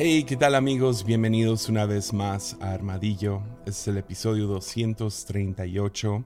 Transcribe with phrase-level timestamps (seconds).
[0.00, 1.04] Hey, ¿qué tal amigos?
[1.04, 3.42] Bienvenidos una vez más a Armadillo.
[3.66, 6.24] Este es el episodio 238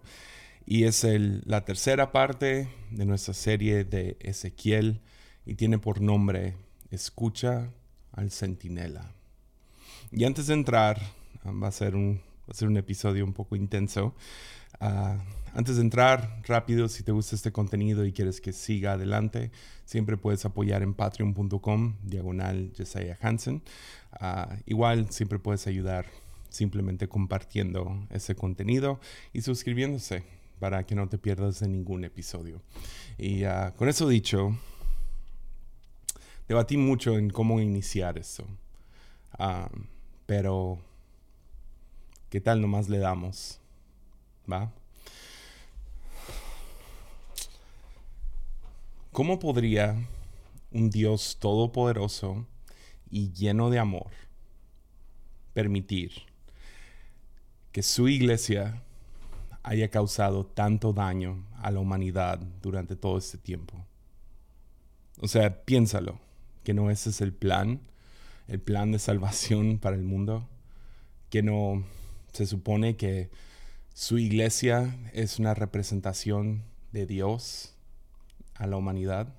[0.67, 1.07] y es
[1.47, 5.01] la tercera parte de nuestra serie de Ezequiel
[5.47, 6.55] y tiene por nombre
[6.91, 7.71] Escucha
[8.13, 9.11] al Centinela.
[10.11, 11.01] Y antes de entrar,
[11.47, 12.21] va a ser un,
[12.61, 14.15] a un episodio un poco intenso.
[14.81, 15.17] Ah,
[15.55, 19.51] antes de entrar, rápido, si te gusta este contenido y quieres que siga adelante,
[19.85, 23.63] siempre puedes apoyar en patreon.com, diagonal Jesiah Hansen.
[24.13, 26.07] Ah, igual, siempre puedes ayudar
[26.51, 29.01] simplemente compartiendo ese contenido
[29.33, 30.25] y suscribiéndose
[30.59, 32.61] para que no te pierdas de ningún episodio.
[33.19, 34.57] Y uh, con eso dicho,
[36.47, 38.45] debatí mucho en cómo iniciar esto.
[39.39, 39.69] Uh,
[40.27, 40.79] pero,
[42.33, 43.61] ¿qué tal nomás le damos?
[44.51, 44.73] ¿Va?
[49.13, 50.03] ¿Cómo podría
[50.71, 52.47] un Dios todopoderoso
[53.11, 54.13] y lleno de amor
[55.53, 56.23] permitir
[57.71, 58.83] que su iglesia
[59.63, 63.77] haya causado tanto daño a la humanidad durante todo este tiempo.
[65.21, 66.19] O sea, piénsalo,
[66.65, 67.83] que no ese es el plan,
[68.49, 70.49] el plan de salvación para el mundo,
[71.29, 71.85] que no
[72.33, 73.31] se supone que
[73.95, 76.63] su iglesia es una representación
[76.93, 77.75] de Dios
[78.55, 79.35] a la humanidad.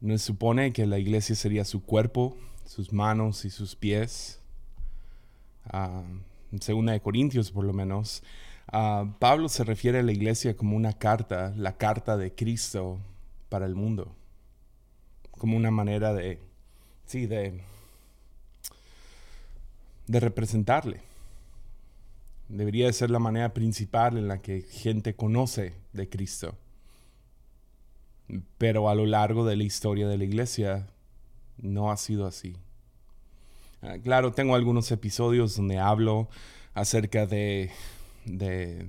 [0.00, 4.40] No se supone que la iglesia sería su cuerpo, sus manos y sus pies.
[5.72, 6.02] Uh,
[6.52, 8.22] en Segunda de Corintios por lo menos,
[8.72, 12.98] uh, Pablo se refiere a la iglesia como una carta, la carta de Cristo
[13.48, 14.14] para el mundo,
[15.32, 16.40] como una manera de,
[17.06, 17.62] sí, de,
[20.06, 21.00] de representarle.
[22.48, 26.54] Debería ser la manera principal en la que gente conoce de Cristo.
[28.58, 30.86] Pero a lo largo de la historia de la iglesia
[31.58, 32.56] no ha sido así.
[33.82, 36.28] Ah, claro, tengo algunos episodios donde hablo
[36.74, 37.70] acerca de,
[38.24, 38.86] de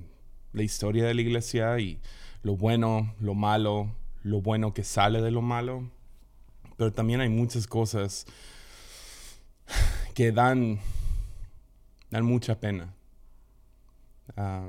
[0.53, 1.99] la historia de la iglesia y
[2.43, 3.91] lo bueno, lo malo,
[4.23, 5.89] lo bueno que sale de lo malo.
[6.77, 8.25] Pero también hay muchas cosas
[10.13, 10.79] que dan,
[12.09, 12.93] dan mucha pena.
[14.35, 14.67] Ah,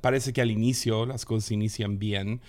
[0.00, 2.40] parece que al inicio las cosas inician bien,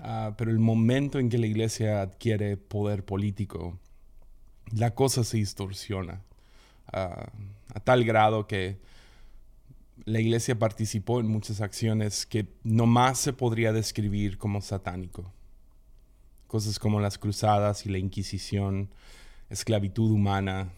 [0.00, 3.78] uh, pero el momento en que la iglesia adquiere poder político,
[4.72, 6.22] la cosa se distorsiona
[6.92, 7.24] uh,
[7.74, 8.78] a tal grado que
[10.04, 15.32] la iglesia participó en muchas acciones que no más se podría describir como satánico.
[16.46, 18.88] Cosas como las cruzadas y la Inquisición,
[19.50, 20.70] esclavitud humana,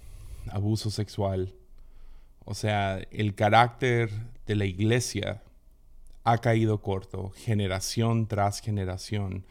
[0.50, 1.54] abuso sexual.
[2.44, 4.10] O sea, el carácter
[4.46, 5.42] de la iglesia
[6.24, 9.44] ha caído corto, generación tras generación,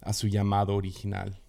[0.00, 1.40] a su llamado original.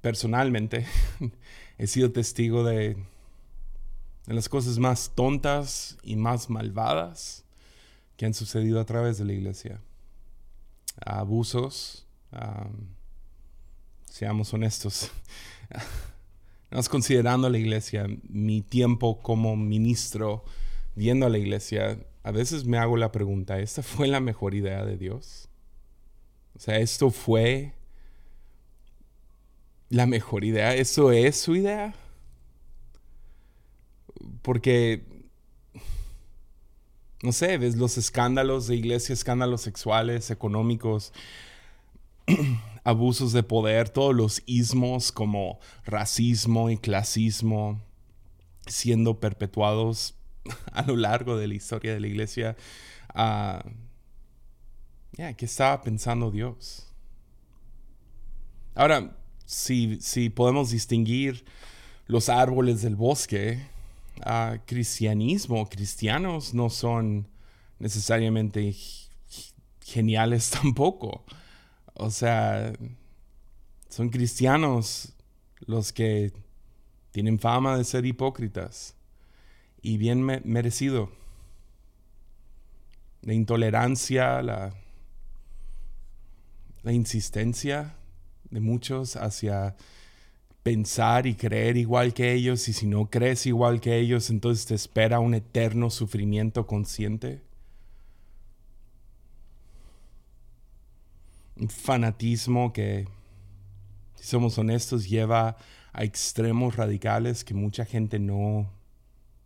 [0.00, 0.86] Personalmente,
[1.78, 2.96] he sido testigo de,
[4.26, 7.44] de, las cosas más tontas y más malvadas
[8.16, 9.80] que han sucedido a través de la iglesia.
[11.04, 12.06] Abusos,
[14.10, 15.10] seamos honestos,
[16.70, 20.44] nos considerando la iglesia, mi tiempo como ministro,
[20.94, 24.84] viendo a la iglesia, a veces me hago la pregunta, ¿esta fue la mejor idea
[24.84, 25.48] de Dios?
[26.56, 27.74] O sea, ¿esto fue
[29.90, 30.74] la mejor idea?
[30.74, 31.94] ¿Eso es su idea?
[34.42, 35.04] Porque,
[37.22, 41.12] no sé, ves los escándalos de iglesia, escándalos sexuales, económicos,
[42.86, 47.82] abusos de poder, todos los ismos como racismo y clasismo
[48.68, 50.14] siendo perpetuados
[50.72, 52.56] a lo largo de la historia de la iglesia.
[53.12, 53.58] Uh,
[55.16, 56.86] ¿Qué estaba pensando Dios?
[58.76, 61.44] Ahora, si, si podemos distinguir
[62.06, 63.66] los árboles del bosque,
[64.24, 67.26] uh, cristianismo, cristianos no son
[67.80, 68.76] necesariamente
[69.84, 71.24] geniales tampoco.
[71.98, 72.72] O sea,
[73.88, 75.14] son cristianos
[75.60, 76.32] los que
[77.10, 78.94] tienen fama de ser hipócritas
[79.80, 81.10] y bien merecido.
[83.22, 84.74] La intolerancia, la,
[86.82, 87.94] la insistencia
[88.50, 89.74] de muchos hacia
[90.62, 94.74] pensar y creer igual que ellos y si no crees igual que ellos, entonces te
[94.74, 97.45] espera un eterno sufrimiento consciente.
[101.68, 103.06] Fanatismo que,
[104.14, 105.56] si somos honestos, lleva
[105.92, 108.70] a extremos radicales que mucha gente no,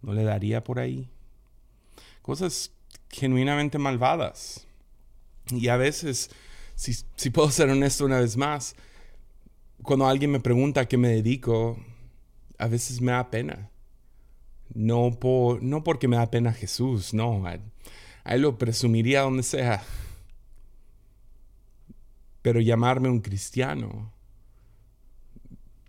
[0.02, 1.08] no le daría por ahí.
[2.22, 2.72] Cosas
[3.08, 4.66] genuinamente malvadas.
[5.50, 6.30] Y a veces,
[6.74, 8.74] si, puedo ser honesto una vez más,
[9.82, 11.78] cuando alguien me pregunta a qué me dedico,
[12.58, 13.70] a veces me da pena.
[14.72, 17.46] No, por, no porque me da pena Jesús, no.
[17.46, 17.58] A,
[18.34, 19.82] él lo presumiría donde sea.
[22.42, 24.12] Pero llamarme un cristiano,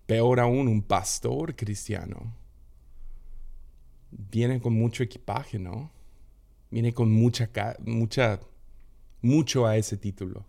[0.05, 2.35] peor aún, un pastor cristiano,
[4.11, 5.91] viene con mucho equipaje, ¿no?
[6.69, 7.49] Viene con mucha,
[7.85, 8.39] mucha,
[9.21, 10.45] mucho a ese título.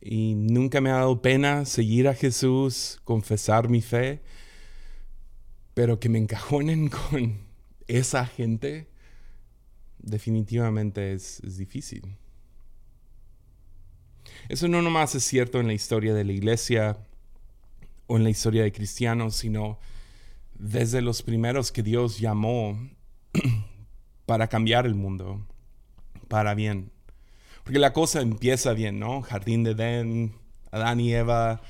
[0.00, 4.22] Y nunca me ha dado pena seguir a Jesús, confesar mi fe,
[5.74, 7.38] pero que me encajonen con
[7.86, 8.88] esa gente,
[9.98, 12.16] definitivamente es, es difícil.
[14.48, 16.98] Eso no nomás es cierto en la historia de la iglesia
[18.06, 19.78] o en la historia de cristianos, sino
[20.58, 22.78] desde los primeros que Dios llamó
[24.26, 25.46] para cambiar el mundo,
[26.28, 26.90] para bien.
[27.64, 29.22] Porque la cosa empieza bien, ¿no?
[29.22, 30.34] Jardín de Edén,
[30.70, 31.60] Adán y Eva,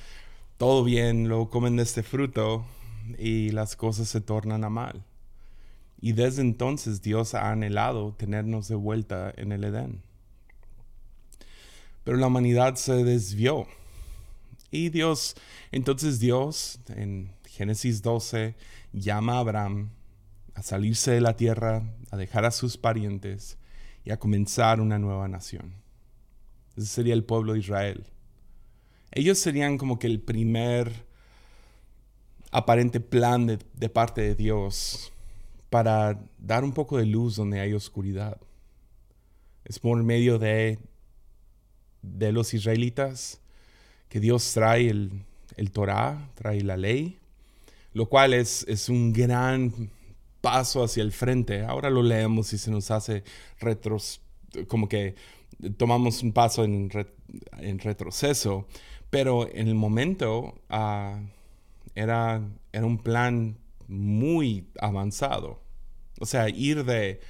[0.56, 2.64] todo bien, luego comen de este fruto
[3.18, 5.04] y las cosas se tornan a mal.
[6.00, 10.02] Y desde entonces Dios ha anhelado tenernos de vuelta en el Edén.
[12.08, 13.66] Pero la humanidad se desvió.
[14.70, 15.36] Y Dios,
[15.70, 18.54] entonces Dios, en Génesis 12,
[18.94, 19.90] llama a Abraham
[20.54, 23.58] a salirse de la tierra, a dejar a sus parientes
[24.06, 25.74] y a comenzar una nueva nación.
[26.78, 28.06] Ese sería el pueblo de Israel.
[29.12, 30.90] Ellos serían como que el primer
[32.50, 35.12] aparente plan de, parte de Dios
[35.68, 38.40] para dar un poco de luz donde hay oscuridad.
[39.66, 40.78] Es por medio de,
[42.02, 43.40] de los israelitas
[44.08, 45.24] que Dios trae el,
[45.56, 47.18] el Torah, trae la ley,
[47.92, 49.90] lo cual es, es un gran
[50.40, 51.64] paso hacia el frente.
[51.64, 53.24] Ahora lo leemos y se nos hace
[53.60, 54.20] retros,
[54.66, 55.14] como que
[55.76, 56.90] tomamos un paso en,
[57.80, 58.66] retroceso,
[59.10, 61.20] pero en el momento ah,
[61.94, 62.42] era,
[62.72, 63.56] era un plan
[63.88, 65.60] muy avanzado.
[66.20, 67.20] O sea, ir de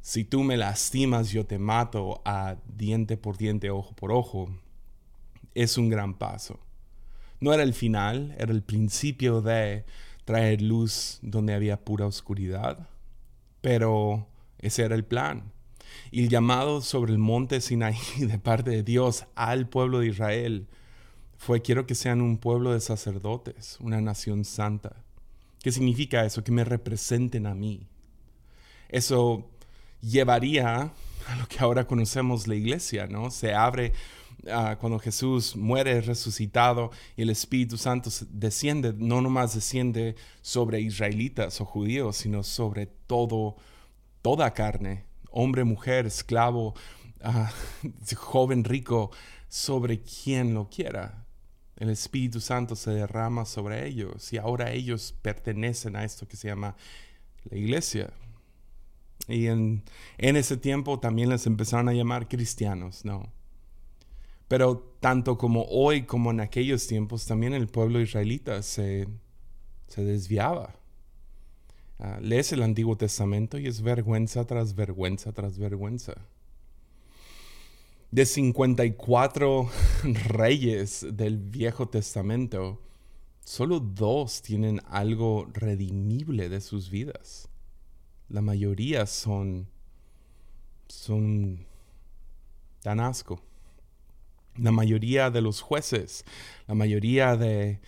[0.00, 4.48] si tú me lastimas, yo te mato a diente por diente, ojo por ojo,
[5.54, 6.58] es un gran paso.
[7.40, 9.84] No era el final, era el principio de
[10.24, 12.88] traer luz donde había pura oscuridad,
[13.60, 14.26] pero
[14.58, 15.52] ese era el plan.
[16.10, 20.68] Y el llamado sobre el monte Sinaí de parte de Dios al pueblo de Israel
[21.36, 25.02] fue quiero que sean un pueblo de sacerdotes, una nación santa.
[25.62, 26.44] ¿Qué significa eso?
[26.44, 27.86] Que me representen a mí.
[28.88, 29.50] Eso
[30.00, 30.92] llevaría
[31.26, 33.30] a lo que ahora conocemos la iglesia, ¿no?
[33.30, 33.92] Se abre
[34.50, 41.60] ah, cuando Jesús muere resucitado y el Espíritu Santo desciende, no nomás desciende sobre israelitas
[41.60, 43.56] o judíos, sino sobre todo,
[44.22, 46.74] toda carne, hombre, mujer, esclavo,
[47.22, 47.52] ah,
[48.16, 49.10] joven, rico,
[49.48, 51.26] sobre quien lo quiera.
[51.76, 56.48] El Espíritu Santo se derrama sobre ellos y ahora ellos pertenecen a esto que se
[56.48, 56.76] llama
[57.44, 58.10] la iglesia.
[59.28, 59.84] Y en,
[60.18, 63.32] ese tiempo también les empezaron a llamar cristianos, ¿no?
[64.48, 69.06] Pero tanto como hoy como en aquellos tiempos, también el pueblo israelita se,
[69.86, 70.74] se desviaba.
[72.00, 76.14] Ah, lees el Antiguo Testamento y es vergüenza tras vergüenza tras vergüenza.
[78.10, 79.70] De 54
[80.28, 82.80] reyes del Viejo Testamento,
[83.44, 87.49] solo dos tienen algo redimible de sus vidas.
[88.30, 89.68] La mayoría son,
[90.88, 91.66] son
[92.80, 93.42] tan asco.
[94.56, 96.24] La mayoría de los jueces,
[96.66, 97.80] la mayoría de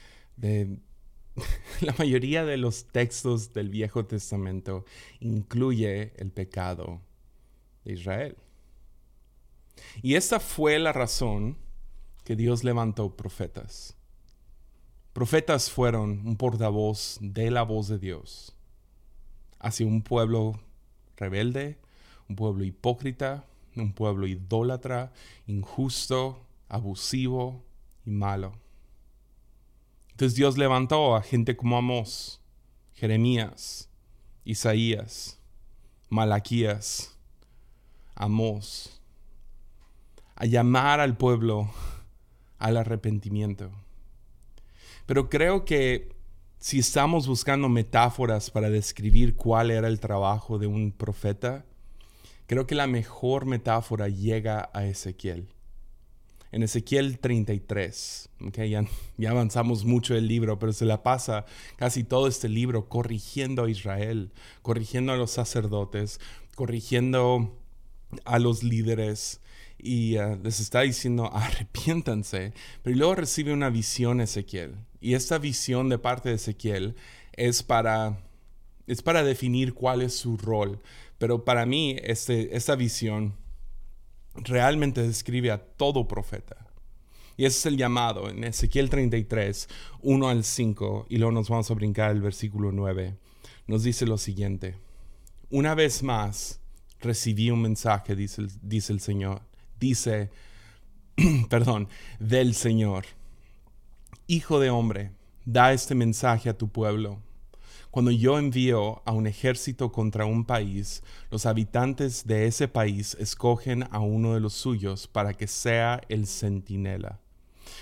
[1.81, 4.85] la mayoría de los textos del Viejo Testamento
[5.21, 7.01] incluye el pecado
[7.85, 8.37] de Israel.
[10.03, 11.57] Y esta fue la razón
[12.25, 13.97] que Dios levantó profetas.
[15.13, 18.55] Profetas fueron un portavoz de la voz de Dios
[19.63, 20.61] hacia un pueblo
[21.17, 21.79] rebelde,
[22.29, 25.13] un pueblo hipócrita, un pueblo idólatra,
[25.47, 27.65] injusto, abusivo
[28.05, 28.53] y malo.
[30.11, 32.41] Entonces Dios levantó a gente como Amós,
[32.95, 33.89] Jeremías,
[34.45, 35.39] Isaías,
[36.11, 37.17] Malaquías,
[38.15, 39.01] Amós,
[40.35, 41.71] a llamar al pueblo
[42.59, 43.71] al arrepentimiento.
[45.07, 46.12] Pero creo que
[46.63, 51.65] si estamos buscando metáforas para describir cuál era el trabajo de un profeta,
[52.47, 55.49] creo que la mejor metáfora llega a Ezequiel
[56.53, 58.29] en Ezequiel 33.
[58.47, 58.85] Okay, ya,
[59.17, 63.71] ya, avanzamos mucho el libro, pero se la pasa casi todo este libro corrigiendo a
[63.71, 64.31] Israel,
[64.63, 66.21] corrigiendo a los sacerdotes,
[66.55, 67.59] corrigiendo
[68.25, 69.41] a los líderes
[69.83, 74.77] y uh, les está diciendo arrepiéntanse, pero luego recibe una visión Ezequiel.
[75.01, 76.95] Y esta visión de parte de Ezequiel
[77.33, 78.21] es para,
[78.87, 80.81] es para definir cuál es su rol.
[81.19, 83.35] Pero para mí este, esta visión
[84.35, 86.57] realmente describe a todo profeta.
[87.37, 89.69] Y ese es el llamado en Ezequiel 33,
[90.03, 93.17] 1 al 5, y luego nos vamos a brincar el versículo 9.
[93.67, 94.77] Nos dice lo siguiente,
[95.51, 96.61] una vez más
[97.01, 99.43] recibí un mensaje, dice, dice el Señor,
[99.83, 100.31] dice,
[101.51, 101.89] perdón,
[102.21, 103.05] del Señor.
[104.29, 105.11] Hijo de hombre,
[105.45, 107.19] da este mensaje a tu pueblo.
[107.91, 113.83] Cuando yo envío a un ejército contra un país, los habitantes de ese país escogen
[113.91, 117.19] a uno de los suyos para que sea el centinela.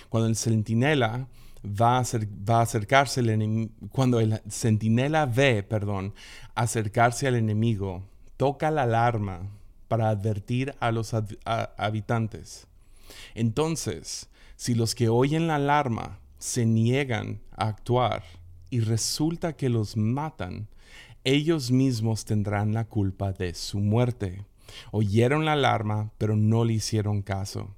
[0.09, 1.29] Cuando el centinela
[1.65, 2.05] va a,
[2.49, 6.15] va a acercarse al cuando el centinela ve, perdón,
[6.55, 8.03] acercarse al enemigo,
[8.39, 9.60] toca la alarma
[9.91, 11.15] para advertir a los
[11.77, 12.69] habitantes.
[13.35, 18.23] Entonces, si los que oyen la alarma se niegan a actuar
[18.71, 20.69] y resulta que los matan,
[21.25, 24.47] ellos mismos tendrán la culpa de su muerte.
[24.93, 27.75] Oyeron la alarma, pero no le hicieron caso.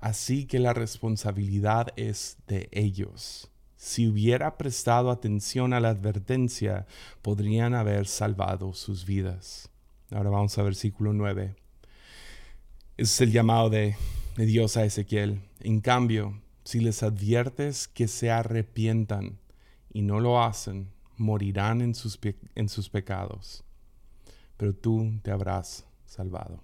[0.00, 3.52] Así que la responsabilidad es de ellos.
[3.76, 6.86] Si hubiera prestado atención a la advertencia,
[7.22, 9.71] podrían haber salvado sus vidas.
[10.14, 11.56] Ahora vamos a versículo 9.
[12.98, 13.96] es el llamado de,
[14.36, 15.40] Dios a Ezequiel.
[15.60, 19.38] En cambio, si les adviertes que se arrepientan
[19.90, 22.18] y no lo hacen, morirán en sus,
[22.54, 23.64] en sus pecados,
[24.58, 26.62] pero tú te habrás salvado.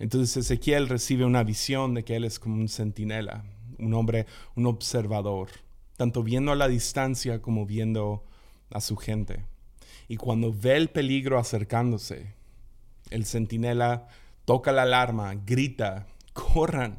[0.00, 3.44] Entonces Ezequiel recibe una visión de que él es como un centinela,
[3.78, 4.26] un hombre,
[4.56, 5.50] un observador,
[5.96, 8.24] tanto viendo a la distancia como viendo
[8.70, 9.44] a su gente.
[10.08, 12.34] Y cuando ve el peligro acercándose,
[13.10, 14.08] el centinela
[14.44, 16.98] toca la alarma, grita, corran,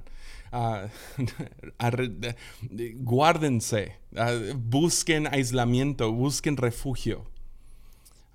[2.96, 3.96] guárdense,
[4.56, 7.26] busquen aislamiento, busquen refugio.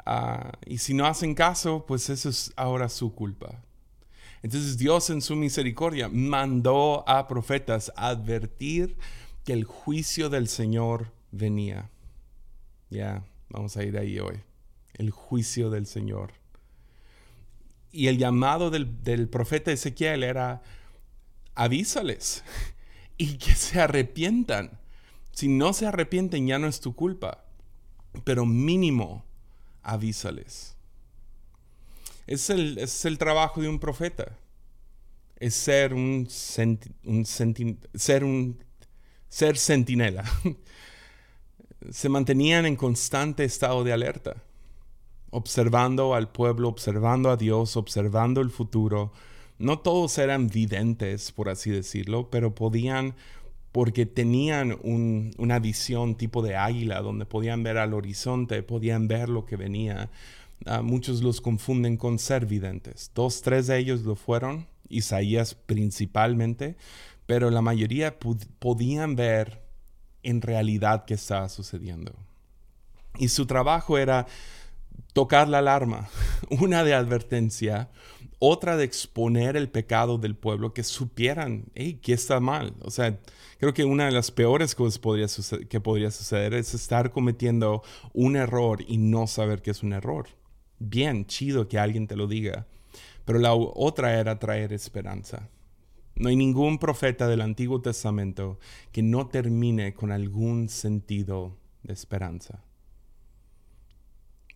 [0.04, 3.62] Ah, y si no hacen caso, pues eso es ahora su culpa.
[4.42, 8.96] Entonces Dios en su misericordia mandó a profetas advertir
[9.44, 11.90] que el juicio del Señor venía.
[12.90, 14.40] Ya, vamos a ir ahí hoy.
[14.94, 16.32] El juicio del Señor.
[17.90, 20.62] Y el llamado del, del profeta Ezequiel era,
[21.54, 22.42] avísales
[23.16, 24.78] y que se arrepientan.
[25.32, 27.44] Si no se arrepienten ya no es tu culpa,
[28.24, 29.24] pero mínimo
[29.82, 30.76] avísales.
[32.26, 34.36] Es el, es el trabajo de un profeta.
[35.36, 36.28] Es ser un,
[37.04, 38.64] un ser un
[39.28, 40.24] ser centinela.
[41.90, 44.36] Se mantenían en constante estado de alerta,
[45.32, 49.12] observando al pueblo, observando a Dios, observando el futuro.
[49.58, 53.16] No todos eran videntes, por así decirlo, pero podían,
[53.72, 59.44] porque tenían una visión tipo de águila, donde podían ver al horizonte, podían ver lo
[59.44, 60.08] que venía
[60.82, 63.10] muchos los confunden con ser videntes.
[63.14, 66.76] Dos, tres de ellos lo fueron, Isaías principalmente,
[67.26, 68.18] pero la mayoría
[68.58, 69.62] podían ver
[70.22, 72.14] en realidad qué estaba sucediendo.
[73.18, 74.26] Y su trabajo era
[75.12, 76.08] tocar la alarma,
[76.60, 77.90] una de advertencia,
[78.38, 82.74] otra de exponer el pecado del pueblo, que supieran, hey, ¿qué está mal?
[82.80, 83.18] O sea,
[83.58, 85.00] creo que una de las peores cosas
[85.68, 87.82] que podría suceder es estar cometiendo
[88.12, 90.26] un error y no saber que es un error
[90.88, 92.66] bien, chido que alguien te lo diga.
[93.24, 95.48] Pero la otra era traer esperanza.
[96.14, 98.58] No hay ningún profeta del Antiguo Testamento
[98.90, 102.64] que no termine con algún sentido de esperanza.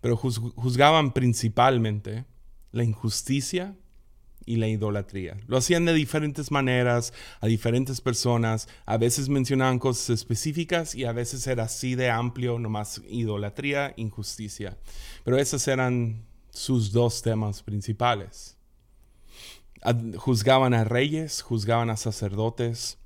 [0.07, 2.27] Pero juzgaban principalmente
[2.71, 3.75] la injusticia
[4.45, 5.37] y la idolatría.
[5.49, 8.69] Lo hacían de diferentes maneras, a diferentes personas.
[8.85, 14.79] A veces mencionaban cosas específicas y a veces era así de amplio, nomás idolatría, injusticia.
[15.25, 18.57] Pero esos eran sus dos temas principales.
[20.19, 22.99] Juzgaban a reyes, juzgaban a sacerdotes,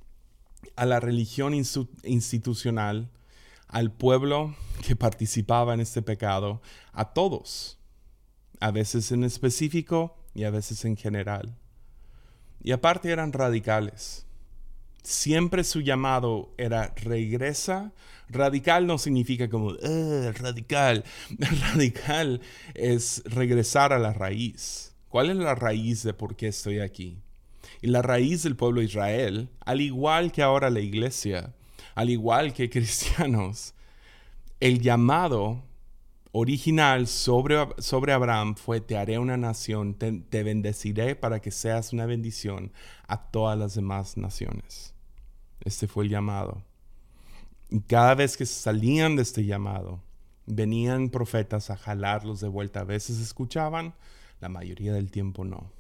[0.77, 3.09] a la religión institucional,
[3.71, 4.55] al pueblo
[4.87, 6.61] que participaba en este pecado,
[6.93, 7.79] a todos,
[8.59, 11.57] a veces en específico y a veces en general.
[12.63, 14.27] Y aparte eran radicales.
[15.03, 17.93] Siempre su llamado era regresa.
[18.29, 21.05] Radical no significa como radical.
[21.39, 22.41] Radical
[22.75, 24.95] es regresar a la raíz.
[25.09, 27.19] ¿Cuál es la raíz de por qué estoy aquí?
[27.81, 31.55] Y la raíz del pueblo de Israel, al igual que ahora la iglesia,
[31.95, 33.75] al igual que cristianos,
[34.61, 35.63] el llamado
[36.33, 41.93] original sobre, sobre Abraham fue, te haré una nación, te, te bendeciré para que seas
[41.93, 42.73] una bendición
[43.09, 44.95] a todas las demás naciones.
[45.65, 46.63] Este fue el llamado.
[47.69, 50.01] Y cada vez que salían de este llamado,
[50.47, 52.81] venían profetas a jalarlos de vuelta.
[52.81, 53.95] A veces escuchaban,
[54.41, 55.71] la mayoría del tiempo no.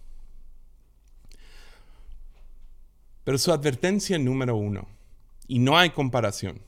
[3.24, 4.88] Pero su advertencia número uno,
[5.50, 6.60] y no hay comparación,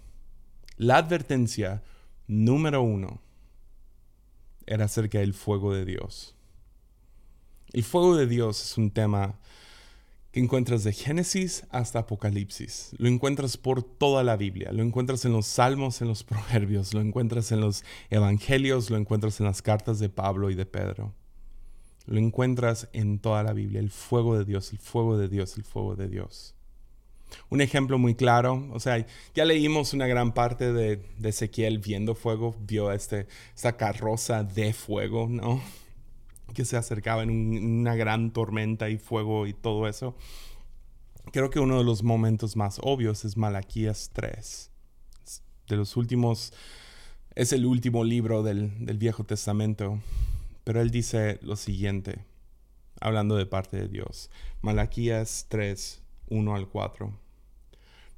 [0.76, 1.84] la advertencia
[2.26, 3.22] número uno
[4.66, 6.34] era acerca del fuego de Dios.
[7.72, 9.38] El fuego de Dios es un tema
[10.32, 12.90] que encuentras de Génesis hasta Apocalipsis.
[12.98, 14.72] Lo encuentras por toda la Biblia.
[14.72, 19.38] Lo encuentras en los salmos, en los proverbios, lo encuentras en los evangelios, lo encuentras
[19.38, 21.14] en las cartas de Pablo y de Pedro.
[22.06, 23.78] Lo encuentras en toda la Biblia.
[23.78, 26.56] El fuego de Dios, el fuego de Dios, el fuego de Dios.
[27.50, 32.54] Un ejemplo muy claro, o sea, ya leímos una gran parte de, Ezequiel viendo fuego,
[32.60, 35.62] vio este, esta carroza de fuego, ¿no?
[36.54, 40.14] Que se acercaba en una gran tormenta y fuego y todo eso.
[41.32, 44.70] Creo que uno de los momentos más obvios es Malaquías 3.
[45.68, 46.52] De los últimos,
[47.34, 49.98] es el último libro del, del Viejo Testamento,
[50.64, 52.26] pero él dice lo siguiente,
[53.00, 54.28] hablando de parte de Dios.
[54.60, 57.21] Malaquías 3, 1 al 4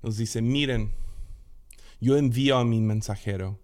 [0.04, 0.92] nos dice, miren,
[1.98, 3.58] yo envío a mi mensajero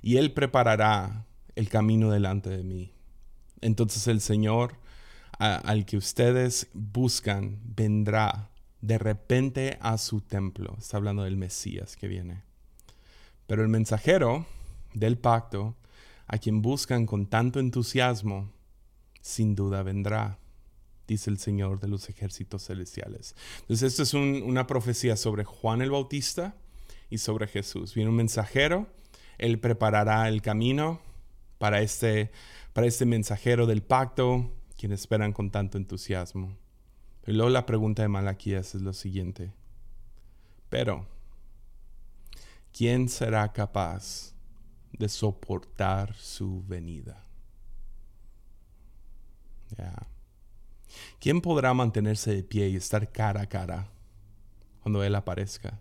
[0.00, 2.94] y él preparará el camino delante de mí.
[3.60, 4.78] Entonces el Señor
[5.38, 8.48] al que ustedes buscan vendrá
[8.80, 10.76] de repente a su templo.
[10.78, 12.42] Está hablando del Mesías que viene.
[13.46, 14.46] Pero el mensajero
[14.94, 15.76] del pacto,
[16.26, 18.50] a quien buscan con tanto entusiasmo,
[19.20, 20.38] sin duda vendrá
[21.06, 23.34] dice el Señor de los ejércitos celestiales.
[23.60, 26.56] Entonces, esto es una profecía sobre Juan el Bautista
[27.10, 27.94] y sobre Jesús.
[27.94, 28.86] Viene un mensajero,
[29.38, 31.00] él preparará el camino
[31.58, 32.30] para este,
[32.72, 36.56] para este mensajero del pacto, quien esperan con tanto entusiasmo.
[37.26, 39.52] Y luego la pregunta de Malaquías es lo siguiente.
[40.68, 41.06] Pero,
[42.72, 44.34] ¿quién será capaz
[44.92, 47.24] de soportar su venida?
[49.76, 50.15] Ya.
[51.20, 53.88] ¿Quién podrá mantenerse de pie y estar cara a cara
[54.82, 55.78] cuando Él aparezca?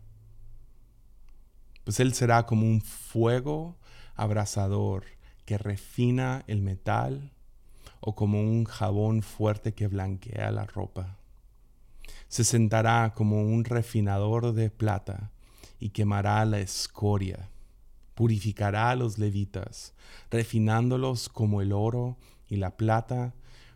[1.84, 3.78] Pues Él será como un fuego
[4.16, 5.06] abrasador
[5.46, 7.32] que refina el metal
[8.00, 11.18] o como un jabón fuerte que blanquea la ropa.
[12.28, 15.32] Se sentará como un refinador de plata
[15.80, 17.50] y quemará la escoria.
[18.16, 19.94] Purificará a los levitas,
[20.32, 23.34] refinándolos como el oro y la plata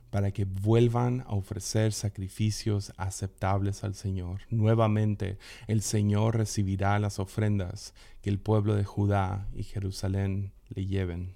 [0.09, 4.41] para que vuelvan a ofrecer sacrificios aceptables al Señor.
[4.49, 11.35] Nuevamente el Señor recibirá las ofrendas que el pueblo de Judá y Jerusalén le lleven,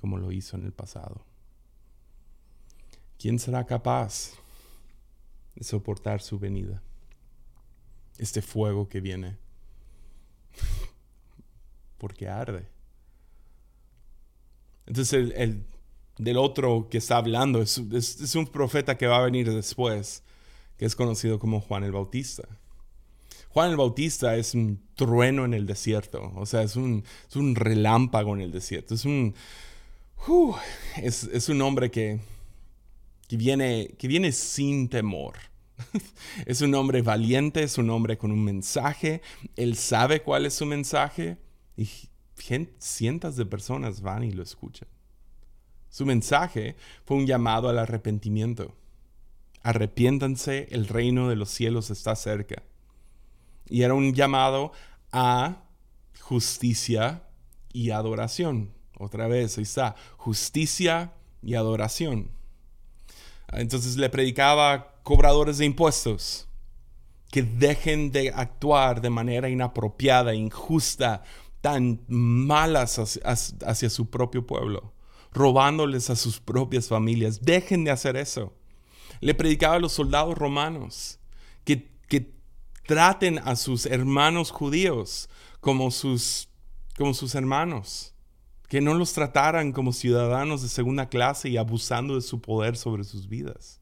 [0.00, 1.24] como lo hizo en el pasado.
[3.18, 4.32] ¿Quién será capaz
[5.54, 6.82] de soportar su venida?
[8.18, 9.36] Este fuego que viene,
[11.98, 12.66] porque arde.
[14.86, 15.64] Entonces el,
[16.20, 17.62] del otro que está hablando.
[17.62, 20.22] Es, un profeta que va a venir después,
[20.76, 22.44] que es conocido como Juan el Bautista.
[23.48, 27.04] Juan el Bautista es un trueno en el desierto, o sea, es un,
[27.34, 28.94] un relámpago en el desierto.
[28.94, 29.34] Es un,
[31.02, 32.20] es, un hombre que,
[33.26, 35.34] que, viene, que viene sin temor.
[36.46, 39.22] es un hombre valiente, es un hombre con un mensaje.
[39.56, 41.38] Él sabe cuál es su mensaje
[41.76, 41.88] y
[42.78, 44.88] cientos de personas van y lo escuchan.
[45.90, 48.74] Su mensaje fue un llamado al arrepentimiento.
[49.62, 52.62] Arrepiéntanse, el reino de los cielos está cerca.
[53.68, 54.72] Y era un llamado
[55.12, 55.64] a
[56.20, 57.24] justicia
[57.72, 58.72] y adoración.
[58.98, 62.30] Otra vez, ahí está, justicia y adoración.
[63.52, 66.46] Entonces le predicaba a cobradores de impuestos
[67.30, 71.22] que dejen de actuar de manera inapropiada, injusta,
[71.60, 73.20] tan malas
[73.64, 74.92] hacia su propio pueblo
[75.32, 77.40] robándoles a sus propias familias.
[77.42, 78.54] Dejen de hacer eso.
[79.20, 81.18] Le predicaba a los soldados romanos
[81.64, 82.34] que, que
[82.86, 85.28] traten a sus hermanos judíos
[85.60, 86.48] como sus,
[86.96, 88.14] como sus hermanos,
[88.68, 93.04] que no los trataran como ciudadanos de segunda clase y abusando de su poder sobre
[93.04, 93.80] sus vidas.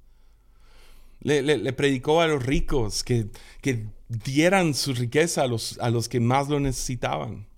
[1.20, 3.28] Le, predicó a los ricos que,
[3.60, 7.48] que dieran su riqueza a los, a los que más lo necesitaban.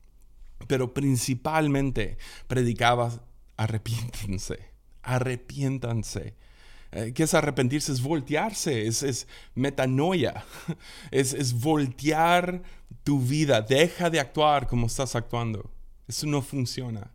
[0.66, 3.22] Pero principalmente predicaba
[3.60, 4.58] arrepiéntense,
[5.02, 6.34] arrepiéntanse.
[6.92, 7.92] Eh, ¿Qué es arrepentirse?
[7.92, 10.44] Es voltearse, es, es metanoia,
[11.10, 12.62] es, es voltear
[13.04, 15.70] tu vida, deja de actuar como estás actuando.
[16.08, 17.12] Eso no funciona.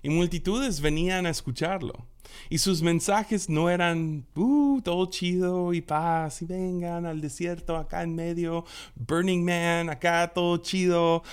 [0.00, 2.06] y multitudes venían a escucharlo.
[2.48, 8.04] Y sus mensajes no eran, uh, todo chido y paz, y vengan al desierto acá
[8.04, 11.24] en medio, Burning Man, acá todo chido,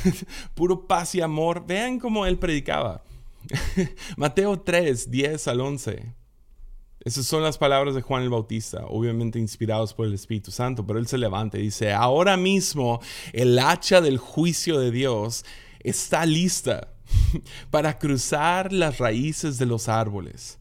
[0.54, 1.66] puro paz y amor.
[1.66, 3.02] Vean cómo él predicaba.
[4.16, 6.14] Mateo 3, 10 al 11.
[7.00, 10.98] Esas son las palabras de Juan el Bautista, obviamente inspirados por el Espíritu Santo, pero
[10.98, 13.00] él se levanta y dice, ahora mismo
[13.34, 15.44] el hacha del juicio de Dios
[15.80, 16.94] está lista
[17.70, 20.58] para cruzar las raíces de los árboles.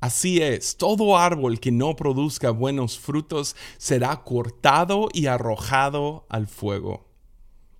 [0.00, 7.04] Así es, todo árbol que no produzca buenos frutos será cortado y arrojado al fuego.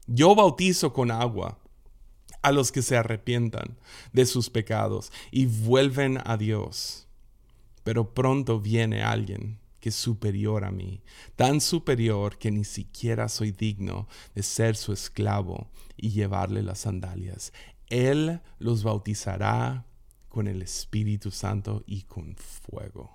[0.08, 1.59] Yo bautizo con agua
[2.42, 3.76] a los que se arrepientan
[4.12, 7.06] de sus pecados y vuelven a Dios.
[7.84, 11.02] Pero pronto viene alguien que es superior a mí,
[11.36, 17.52] tan superior que ni siquiera soy digno de ser su esclavo y llevarle las sandalias.
[17.88, 19.86] Él los bautizará
[20.28, 23.10] con el Espíritu Santo y con fuego.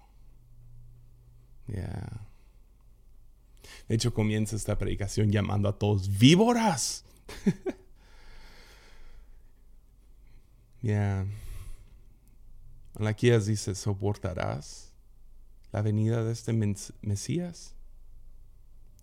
[1.68, 1.86] De
[3.96, 7.06] hecho, comienza esta predicación llamando a todos víboras.
[10.86, 11.26] Yeah.
[13.48, 14.94] dice, ¿soportarás
[15.72, 16.54] la venida de este
[17.02, 17.74] Mesías?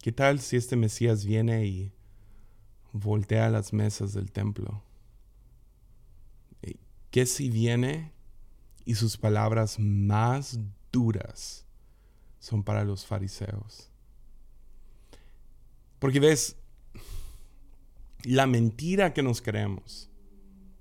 [0.00, 1.92] ¿Qué tal si este Mesías viene y
[2.92, 4.84] voltea las mesas del templo?
[7.10, 8.12] ¿Qué si viene
[8.84, 10.60] y sus palabras más
[10.92, 11.66] duras
[12.38, 13.90] son para los fariseos?
[15.98, 16.54] Porque ves,
[18.22, 20.11] la mentira que nos creemos,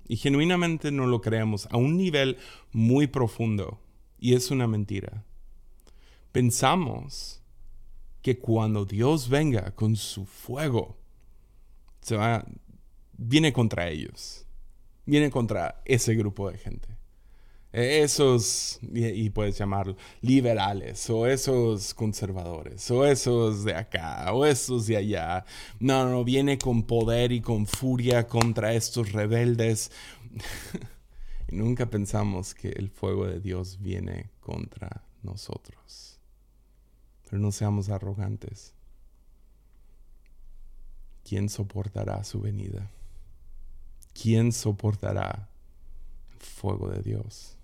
[0.06, 2.38] y genuinamente no lo creemos a un nivel
[2.72, 3.80] muy profundo,
[4.18, 5.24] y es una mentira.
[6.30, 7.42] Pensamos
[8.22, 10.96] que cuando Dios venga con su fuego,
[12.00, 12.46] se va,
[13.16, 14.46] viene contra ellos
[15.04, 16.88] viene contra ese grupo de gente.
[17.72, 24.98] Esos, y, puedes llamarlo liberales, o esos conservadores, o esos de acá, o esos de
[24.98, 25.44] allá.
[25.80, 29.90] No, no, viene con poder y con furia contra estos rebeldes.
[31.48, 36.20] y nunca pensamos que el fuego de Dios viene contra nosotros.
[37.24, 38.74] Pero no seamos arrogantes.
[41.24, 42.90] ¿Quién soportará su venida?
[44.12, 45.48] ¿quién soportará
[46.32, 47.56] el fuego de Dios?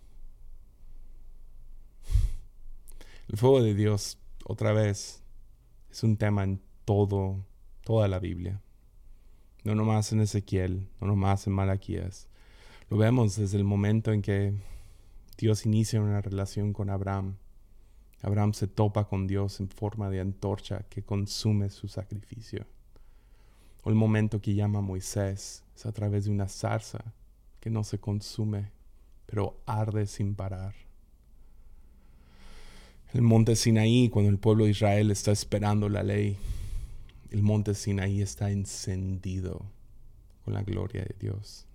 [3.29, 5.23] El fuego de Dios, otra vez,
[5.91, 7.45] es un tema en todo,
[7.85, 8.61] toda la Biblia.
[9.65, 12.29] No nomás en Ezequiel, no nomás en Malaquías.
[12.89, 14.55] Lo vemos desde el momento en que
[15.37, 17.37] Dios inicia una relación con Abraham.
[18.23, 22.67] Abraham se topa con Dios en forma de antorcha que consume su sacrificio
[23.89, 27.15] el momento que llama a Moisés es a través de una zarza
[27.61, 28.71] que no se consume,
[29.27, 30.75] pero arde sin parar.
[33.15, 36.37] El monte Sinaí, cuando el pueblo de Israel está esperando la ley,
[37.31, 39.65] el monte Sinaí está encendido
[40.45, 41.67] con la gloria de Dios.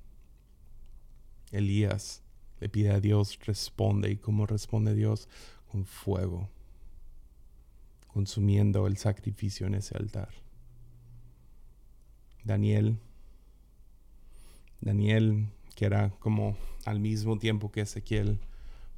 [1.52, 2.22] Elías
[2.60, 5.28] le pide a Dios, responde, y cómo responde Dios,
[5.72, 6.50] con fuego,
[8.08, 10.30] consumiendo el sacrificio en ese altar.
[12.44, 13.00] Daniel,
[14.82, 18.40] Daniel, que era como al mismo tiempo que Ezequiel,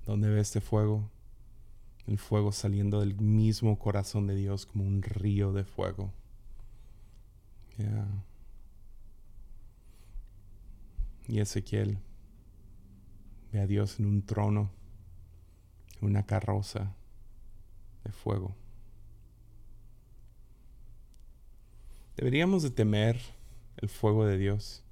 [0.06, 1.10] donde ve este fuego,
[2.08, 6.12] el fuego saliendo del mismo corazón de Dios como un río de fuego.
[11.28, 11.98] Y Ezequiel
[13.52, 14.72] ve a Dios en un trono,
[16.00, 16.94] en una carroza
[18.04, 18.56] de fuego.
[22.16, 23.20] Deberíamos de temer
[23.78, 24.84] el fuego de Dios.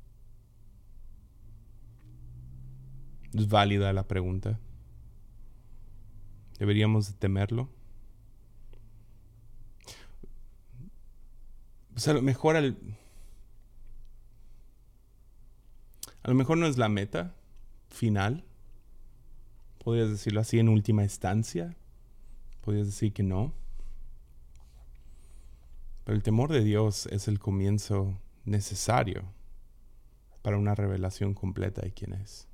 [3.34, 4.60] Es válida la pregunta.
[6.64, 7.68] ¿Deberíamos de temerlo?
[11.92, 12.62] Pues a lo mejor a
[16.24, 17.36] lo mejor no es la meta
[17.90, 18.46] final.
[19.84, 21.76] Podrías decirlo así en última instancia.
[22.62, 23.52] Podrías decir que no.
[26.06, 29.26] Pero el temor de Dios es el comienzo necesario
[30.42, 32.48] para una revelación completa de quién es.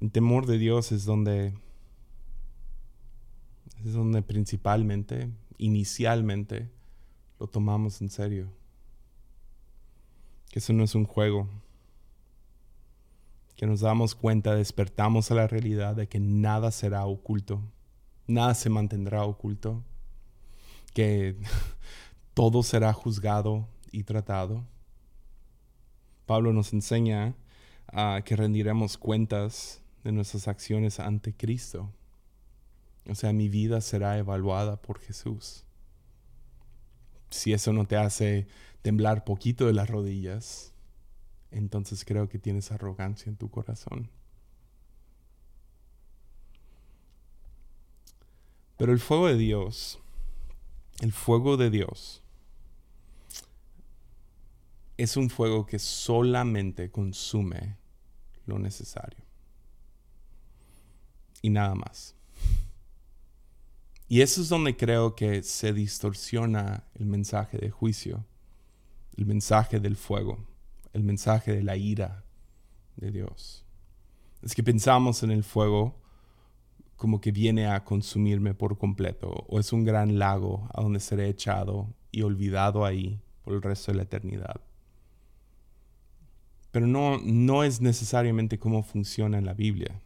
[0.00, 1.54] El temor de Dios es donde
[3.84, 6.70] es donde principalmente, inicialmente,
[7.38, 8.50] lo tomamos en serio.
[10.50, 11.48] Que eso no es un juego.
[13.56, 17.62] Que nos damos cuenta, despertamos a la realidad de que nada será oculto
[18.26, 19.82] nada se mantendrá oculto,
[20.92, 21.36] que
[22.34, 24.64] todo será juzgado y tratado.
[26.26, 27.34] Pablo nos enseña
[27.86, 31.92] a que rendiremos cuentas de nuestras acciones ante Cristo.
[33.08, 35.64] O sea, mi vida será evaluada por Jesús.
[37.30, 38.46] Si eso no te hace
[38.82, 40.72] temblar poquito de las rodillas,
[41.50, 44.10] entonces creo que tienes arrogancia en tu corazón.
[48.76, 50.00] Pero el fuego de Dios,
[51.00, 52.22] el fuego de Dios,
[54.96, 57.76] es un fuego que solamente consume
[58.46, 59.24] lo necesario.
[61.44, 62.16] Y nada más.
[64.08, 68.24] Y eso es donde creo que se distorsiona el mensaje de juicio,
[69.18, 70.38] el mensaje del fuego,
[70.94, 72.24] el mensaje de la ira
[72.96, 73.66] de Dios.
[74.40, 76.00] Es que pensamos en el fuego
[76.96, 81.28] como que viene a consumirme por completo, o es un gran lago a donde seré
[81.28, 84.62] echado y olvidado ahí por el resto de la eternidad.
[86.70, 90.00] Pero no, no es necesariamente cómo funciona en la Biblia.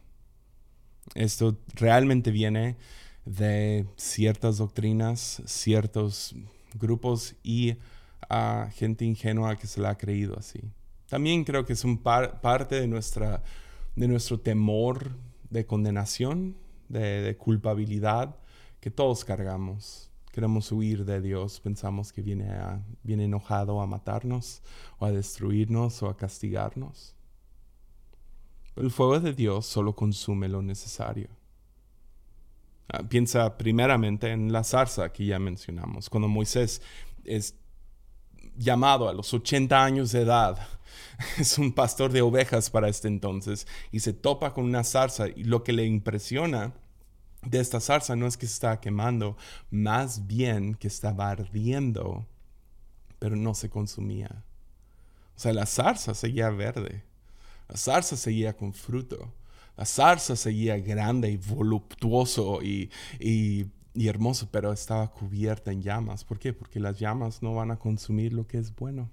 [1.15, 2.77] Esto realmente viene
[3.25, 6.35] de ciertas doctrinas, ciertos
[6.73, 7.75] grupos y
[8.29, 10.61] a gente ingenua que se la ha creído así.
[11.07, 13.43] También creo que es un parte de, nuestra,
[13.95, 15.15] de nuestro temor
[15.49, 16.55] de condenación,
[16.87, 18.35] de, culpabilidad
[18.79, 20.11] que todos cargamos.
[20.31, 24.61] Queremos huir de Dios, pensamos que viene, a, viene enojado a matarnos
[24.99, 27.15] o a destruirnos o a castigarnos.
[28.75, 31.29] El fuego de Dios solo consume lo necesario.
[32.91, 36.81] Ah, piensa primeramente en la zarza que ya mencionamos, cuando Moisés
[37.23, 37.55] es
[38.55, 40.57] llamado a los 80 años de edad,
[41.37, 45.43] es un pastor de ovejas para este entonces, y se topa con una zarza, y
[45.43, 46.73] lo que le impresiona
[47.43, 49.37] de esta zarza no es que se está quemando,
[49.69, 52.27] más bien que estaba ardiendo,
[53.19, 54.43] pero no se consumía.
[55.35, 57.03] O sea, la zarza seguía verde,
[57.69, 59.31] la zarza seguía con fruto.
[59.77, 62.89] La zarza seguía grande y voluptuoso y,
[63.93, 66.25] hermoso, pero estaba cubierta en llamas.
[66.25, 66.51] ¿Por qué?
[66.51, 69.09] Porque las llamas no van a consumir lo que es bueno.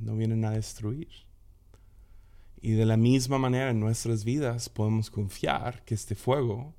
[0.00, 1.08] No vienen a destruir.
[2.62, 6.74] Y de la misma manera en nuestras vidas podemos confiar que este fuego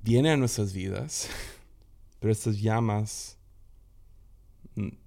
[0.00, 1.28] viene a nuestras vidas,
[2.20, 3.36] pero estas llamas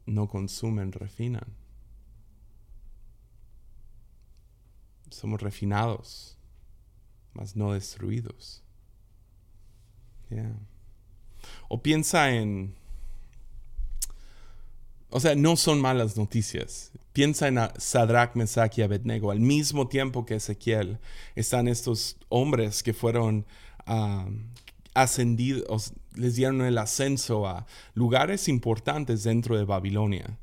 [0.05, 1.56] no consumen, refinan.
[5.09, 6.37] Somos refinados,
[7.33, 8.63] mas no destruidos.
[11.67, 12.75] O piensa en...
[15.09, 16.91] O sea, no son malas noticias.
[17.13, 19.31] Piensa en Sadrach, Mesach y Abednego.
[19.31, 20.99] Al mismo tiempo que Ezequiel
[21.35, 23.45] están estos hombres que fueron
[24.93, 30.37] ascendidos, les dieron el ascenso a lugares importantes dentro de Babilonia.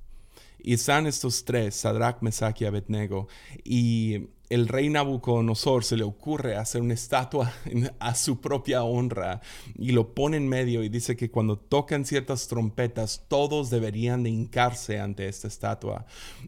[0.66, 3.28] Y están estos tres, Sadrach, Mesach y Abednego.
[3.64, 7.52] Y el rey Nabucodonosor se le ocurre hacer una estatua
[7.98, 9.42] a su propia honra
[9.76, 14.30] y lo pone en medio y dice que cuando tocan ciertas trompetas todos deberían de
[14.30, 16.06] hincarse ante esta estatua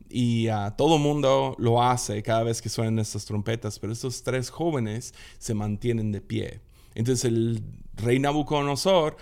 [0.08, 4.50] y uh, todo mundo lo hace cada vez que suenan estas trompetas pero estos tres
[4.50, 6.60] jóvenes se mantienen de pie
[6.94, 7.62] entonces el
[7.96, 9.16] rey Nabucodonosor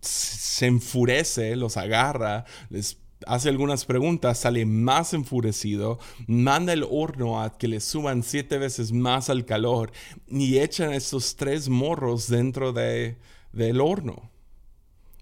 [0.00, 7.58] se enfurece los agarra les hace algunas preguntas, sale más enfurecido, manda el horno a
[7.58, 9.92] que le suban siete veces más al calor
[10.28, 13.18] y echan esos tres morros dentro de,
[13.52, 14.30] del horno.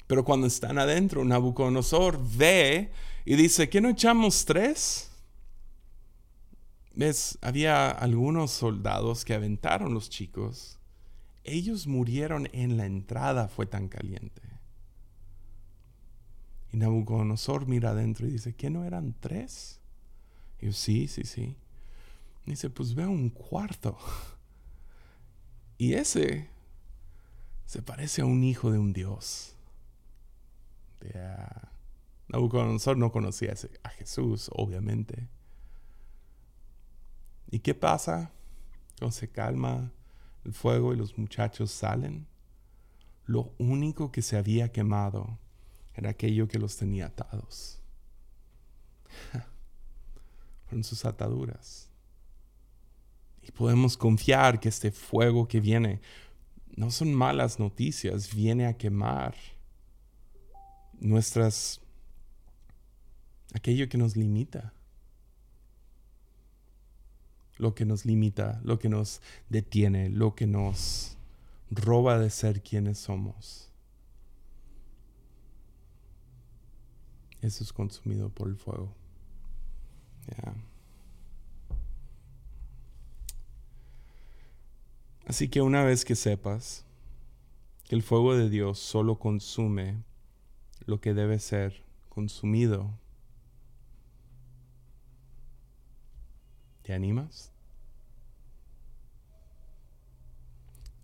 [0.07, 2.91] Pero cuando están adentro, Nabucodonosor ve
[3.25, 5.11] y dice, ¿qué no echamos tres?
[6.95, 7.39] ¿Ves?
[7.43, 10.79] Había algunos soldados que aventaron los chicos.
[11.45, 14.43] Ellos murieron en la entrada, fue tan caliente.
[16.77, 19.81] Nabucodonosor mira adentro y dice, ¿qué no eran tres?
[20.61, 21.57] Y yo, sí, sí, sí.
[22.45, 23.97] Dice, pues veo un cuarto.
[25.79, 26.49] Y ese
[27.67, 29.55] se parece a un hijo de un dios.
[32.29, 35.29] Nabucodonosor no conocía a Jesús, obviamente.
[37.51, 38.31] ¿Y qué pasa?
[38.99, 39.93] Cuando se calma
[40.47, 42.27] el fuego y los muchachos salen.
[43.27, 45.39] Lo único que se había quemado
[45.97, 47.79] era aquello que los tenía atados.
[50.67, 51.89] Fueron sus ataduras.
[53.43, 56.01] Y podemos confiar que este fuego que viene
[56.75, 59.35] no son malas noticias, viene a quemar
[61.01, 61.81] nuestras
[63.55, 64.73] aquello que nos limita.
[67.57, 71.17] Lo que nos limita, lo que nos detiene, lo que nos
[71.71, 73.66] roba de ser quienes somos.
[77.47, 78.93] Eso es consumido por el fuego.
[85.27, 86.85] Así que una vez que sepas
[87.85, 90.03] que el fuego de Dios solo consume
[90.85, 92.99] lo que debe ser consumido,
[96.83, 97.53] ¿te animas?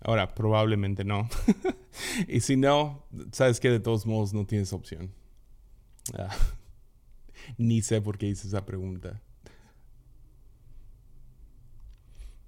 [0.01, 1.29] Ahora, probablemente no.
[2.29, 5.13] y si no, sabes que de todos modos no tienes opción.
[6.19, 6.35] Ah,
[7.59, 9.21] ni sé por qué hice esa pregunta.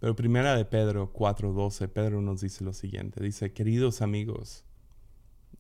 [0.01, 3.23] Pero primera de Pedro 4:12, Pedro nos dice lo siguiente.
[3.23, 4.64] Dice, queridos amigos,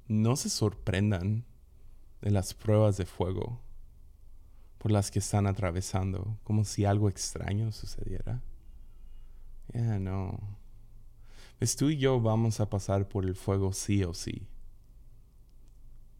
[0.06, 1.44] no se sorprendan
[2.20, 3.60] de las pruebas de fuego
[4.78, 8.42] por las que están atravesando, como si algo extraño sucediera.
[9.72, 10.38] Ya no.
[11.58, 14.46] Pues tú y yo vamos a pasar por el fuego sí o sí.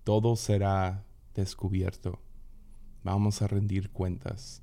[0.02, 2.20] Todo será descubierto.
[3.02, 4.62] Vamos a rendir cuentas.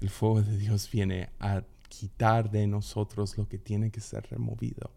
[0.00, 4.90] El fuego de Dios viene a quitar de nosotros lo que tiene que ser removido,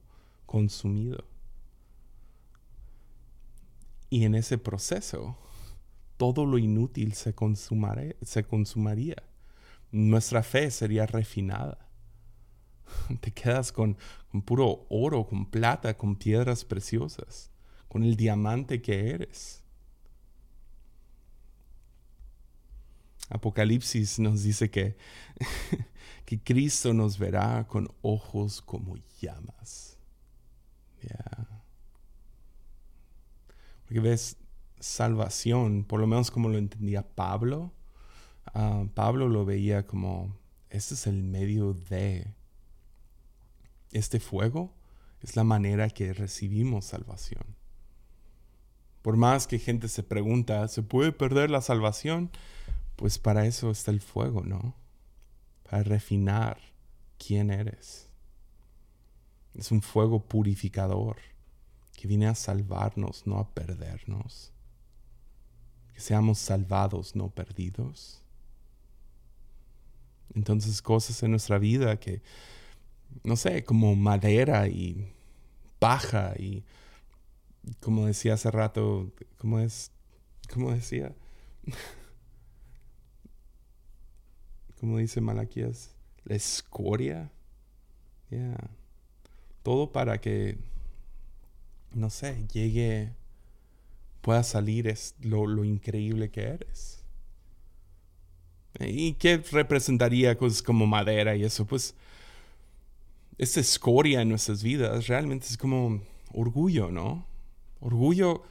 [0.46, 1.26] consumido.
[4.10, 5.38] Y en ese proceso,
[6.18, 7.34] todo lo inútil se,
[8.24, 9.24] se consumaría.
[9.92, 11.90] Nuestra fe sería refinada.
[13.22, 13.98] Te quedas con,
[14.32, 17.52] con puro oro, con plata, con piedras preciosas,
[17.88, 19.64] con el diamante que eres.
[23.30, 24.98] Apocalipsis nos dice que,
[26.26, 29.98] que Cristo nos verá con ojos como llamas.
[33.86, 34.38] Porque ves,
[34.80, 37.74] salvación, por lo menos como lo entendía Pablo,
[38.54, 40.38] ah, Pablo lo veía como,
[40.70, 42.36] este es el medio de,
[43.92, 44.76] este fuego
[45.22, 47.44] es la manera que recibimos salvación.
[49.02, 52.30] Por más que gente se pregunta, ¿se puede perder la salvación?
[53.00, 54.76] Pues para eso está el fuego, ¿no?
[55.64, 56.58] Para refinar
[57.18, 58.10] quién eres.
[59.56, 61.16] Es un fuego purificador
[61.96, 64.52] que viene a salvarnos, no a perdernos.
[65.94, 68.22] Que seamos salvados, no perdidos.
[70.36, 72.22] Entonces cosas en nuestra vida que,
[73.24, 75.10] no sé, como madera y
[75.80, 76.66] paja y,
[77.80, 79.90] como decía hace rato, ¿cómo es?
[80.54, 81.16] ¿Cómo decía?
[84.80, 85.92] como dice Malaquías,
[86.26, 87.32] la escoria.
[89.64, 90.58] Todo para que,
[91.94, 93.14] no sé, llegue,
[94.22, 97.04] pueda salir es lo, lo increíble que eres.
[98.80, 101.66] ¿Y qué representaría cosas como madera y eso?
[101.66, 101.96] Pues
[103.38, 106.02] esa escoria en nuestras vidas realmente es como
[106.34, 107.26] orgullo, ¿no?
[107.80, 108.44] Orgullo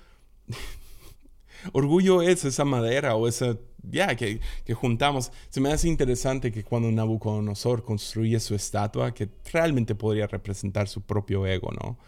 [1.73, 5.33] Orgullo es esa madera o esa, ya, que, que, juntamos.
[5.49, 11.03] Se me hace interesante que cuando Nabucodonosor construye su estatua, que realmente podría representar su
[11.03, 11.99] propio ego, ¿no?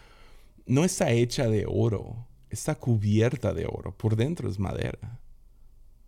[0.66, 5.20] No está hecha de oro, está cubierta de oro, por dentro es madera.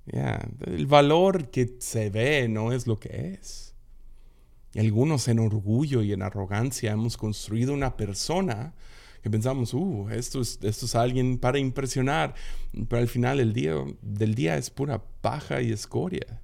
[0.07, 3.75] Ya, el valor que se ve no es lo que es.
[4.75, 8.75] Algunos en orgullo y en arrogancia hemos construido una persona
[9.23, 12.35] que pensamos, uh, esto es, esto es alguien para impresionar,
[12.89, 16.43] pero al final el día, del día es pura paja y escoria,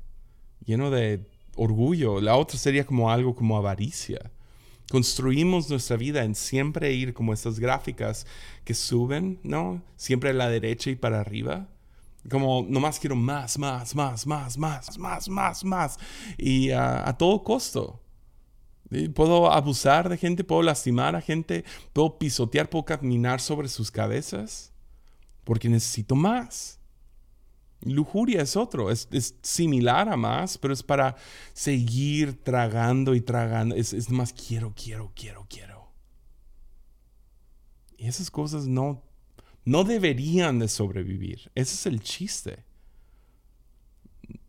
[0.64, 2.20] lleno de orgullo.
[2.20, 4.30] La otra sería como algo como avaricia.
[4.90, 8.26] Construimos nuestra vida en siempre ir como estas gráficas
[8.64, 9.82] que suben, ¿no?
[9.96, 11.68] Siempre a la derecha y para arriba.
[12.30, 15.98] Como nomás quiero más, más, más, más, más, más, más, más.
[16.38, 18.00] Y a todo costo.
[19.14, 24.72] Puedo abusar de gente, puedo lastimar a gente, puedo pisotear, puedo caminar sobre sus cabezas,
[25.44, 26.80] porque necesito más.
[27.82, 29.08] Lujuria es otro, es,
[29.42, 31.16] similar a más, pero es para
[31.52, 33.74] seguir tragando y tragando.
[33.74, 35.92] Es, es más, quiero, quiero, quiero, quiero.
[37.98, 39.02] Y esas cosas no,
[39.64, 41.50] no deberían de sobrevivir.
[41.54, 42.64] Ese es el chiste.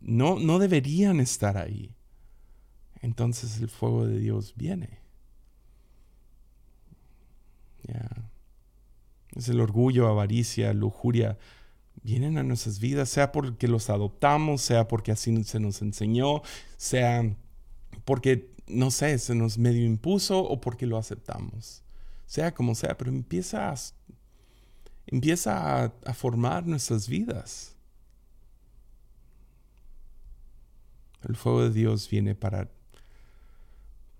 [0.00, 1.94] No, no deberían estar ahí
[3.00, 5.00] entonces el fuego de Dios viene.
[9.34, 11.38] Es el orgullo, avaricia, lujuria,
[12.02, 16.42] vienen a nuestras vidas, sea porque los adoptamos, sea porque así se nos enseñó,
[16.76, 17.36] sea
[18.04, 21.82] porque, no sé, se nos medio impuso o porque lo aceptamos.
[22.26, 23.74] Sea como sea, pero empieza
[25.06, 27.76] a, formar nuestras vidas.
[31.28, 32.70] El fuego de Dios viene para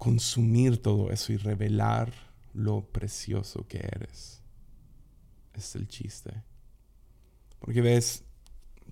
[0.01, 2.11] consumir todo eso y revelar
[2.55, 4.41] lo precioso que eres.
[5.53, 6.43] Es el chiste.
[7.59, 8.25] Porque ves,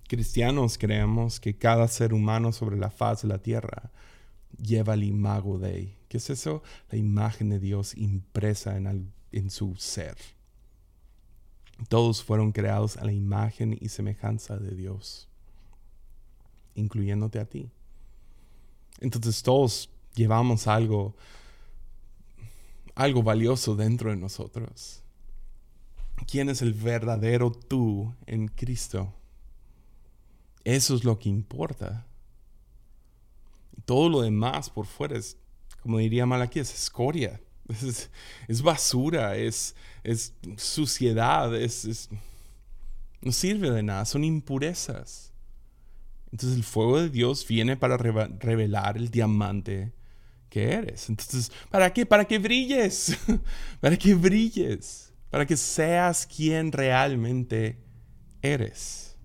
[0.07, 3.91] cristianos creemos que cada ser humano sobre la faz de la tierra
[4.61, 5.97] lleva el imago Dei.
[6.09, 6.61] ¿Qué es eso?
[6.91, 10.15] La imagen de Dios impresa en, en su ser.
[11.87, 15.27] Todos fueron creados a la imagen y semejanza de Dios,
[16.75, 17.71] incluyéndote a ti.
[18.99, 19.89] Entonces todos
[20.19, 21.15] llevamos algo,
[22.93, 25.01] algo valioso dentro de nosotros.
[26.27, 29.13] ¿Quién es el verdadero tú en Cristo?
[30.65, 32.05] Eso es lo que importa.
[33.85, 35.37] Todo lo demás por fuera es,
[35.81, 37.39] como diría Malaquí, es escoria.
[38.47, 42.09] Es, basura, es, es suciedad, es,
[43.21, 45.31] no sirve de nada, son impurezas.
[46.31, 49.93] Entonces el fuego de Dios viene para revelar el diamante
[50.49, 51.09] que eres.
[51.09, 52.05] Entonces, ¿para qué?
[52.05, 53.17] Para que brilles,
[53.79, 57.77] para que brilles, para que seas quien realmente
[58.41, 59.15] eres.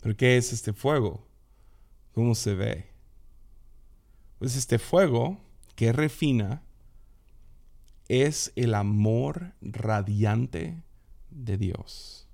[0.00, 1.26] ¿Pero qué es este fuego?
[2.12, 2.86] ¿Cómo se ve?
[4.38, 5.40] Pues este fuego
[5.74, 6.62] que refina
[8.08, 10.82] es el amor radiante
[11.30, 12.28] de Dios.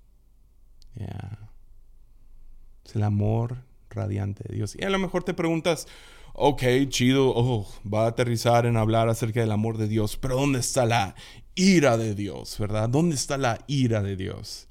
[2.85, 3.65] Es el amor
[3.95, 4.77] radiante de Dios.
[4.79, 5.87] Y a lo mejor te preguntas,
[6.35, 10.61] ok, chido, oh, va a aterrizar en hablar acerca del amor de Dios, pero ¿dónde
[10.61, 11.15] está la
[11.55, 12.89] ira de Dios, verdad?
[12.89, 14.69] ¿Dónde está la ira de Dios?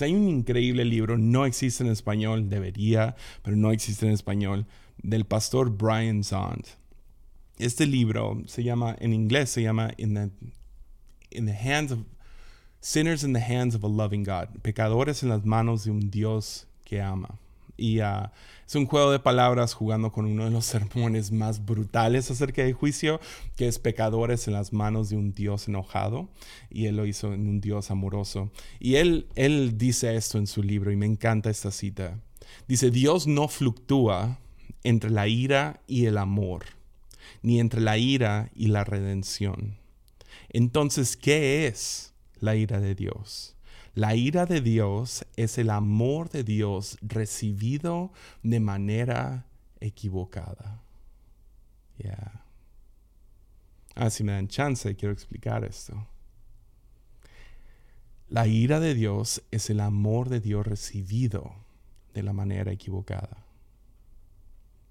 [0.00, 4.66] hay un increíble libro, no existe en español, debería, pero no existe en español,
[4.98, 6.66] del pastor Brian Zond.
[7.58, 10.30] Este libro se llama, en inglés se llama In the,
[11.30, 12.00] in the Hands of
[12.84, 16.66] Sinners in the Hands of a Loving God, Pecadores en las manos de un Dios
[16.84, 17.38] que ama.
[17.78, 18.28] Y uh,
[18.66, 22.72] es un juego de palabras jugando con uno de los sermones más brutales acerca del
[22.72, 23.20] juicio,
[23.56, 26.28] que es pecadores en las manos de un Dios enojado.
[26.70, 28.50] Y él lo hizo en un Dios amoroso.
[28.80, 32.18] Y él, él dice esto en su libro y me encanta esta cita.
[32.68, 34.38] Dice, Dios no fluctúa
[34.82, 36.64] entre la ira y el amor,
[37.42, 39.76] ni entre la ira y la redención.
[40.50, 43.53] Entonces, ¿qué es la ira de Dios?
[43.94, 49.46] La ira de Dios es el amor de Dios recibido de manera
[49.80, 50.82] equivocada.
[51.98, 52.44] Ya.
[53.94, 56.08] Ah, si me dan chance, quiero explicar esto.
[58.28, 61.54] La ira de Dios es el amor de Dios recibido
[62.14, 63.44] de la manera equivocada.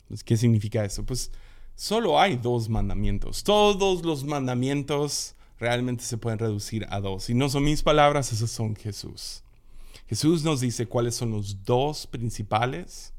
[0.08, 1.06] Pues, ¿Qué significa eso?
[1.06, 1.32] Pues
[1.76, 3.44] solo hay dos mandamientos.
[3.44, 7.30] Todos los mandamientos realmente se pueden reducir a dos.
[7.30, 9.44] Y no son mis palabras, esas son Jesús.
[10.08, 13.14] Jesús nos dice cuáles son los dos principales.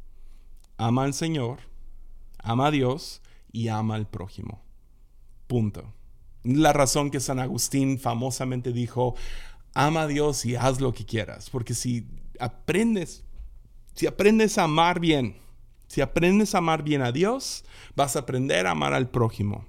[0.76, 1.60] Ama al Señor,
[2.38, 4.62] ama a Dios y ama al prójimo.
[5.46, 5.94] Punto.
[6.42, 9.14] La razón que San Agustín famosamente dijo,
[9.72, 11.48] ama a Dios y haz lo que quieras.
[11.48, 12.06] Porque si
[12.38, 13.24] aprendes,
[13.94, 15.38] si aprendes a amar bien,
[15.86, 17.64] si aprendes a amar bien a Dios,
[17.96, 19.66] vas a aprender a amar al prójimo.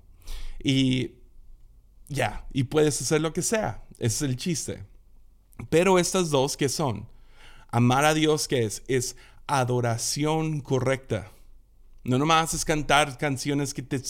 [0.62, 1.25] Y
[2.08, 3.84] ya, y puedes hacer lo que sea.
[3.98, 4.84] Ese es el chiste.
[5.70, 7.08] Pero estas dos, ¿qué son?
[7.70, 8.84] Amar a Dios, ¿qué es?
[8.88, 9.16] Es
[9.48, 11.32] adoración correcta.
[12.04, 14.02] No nomás es cantar canciones que te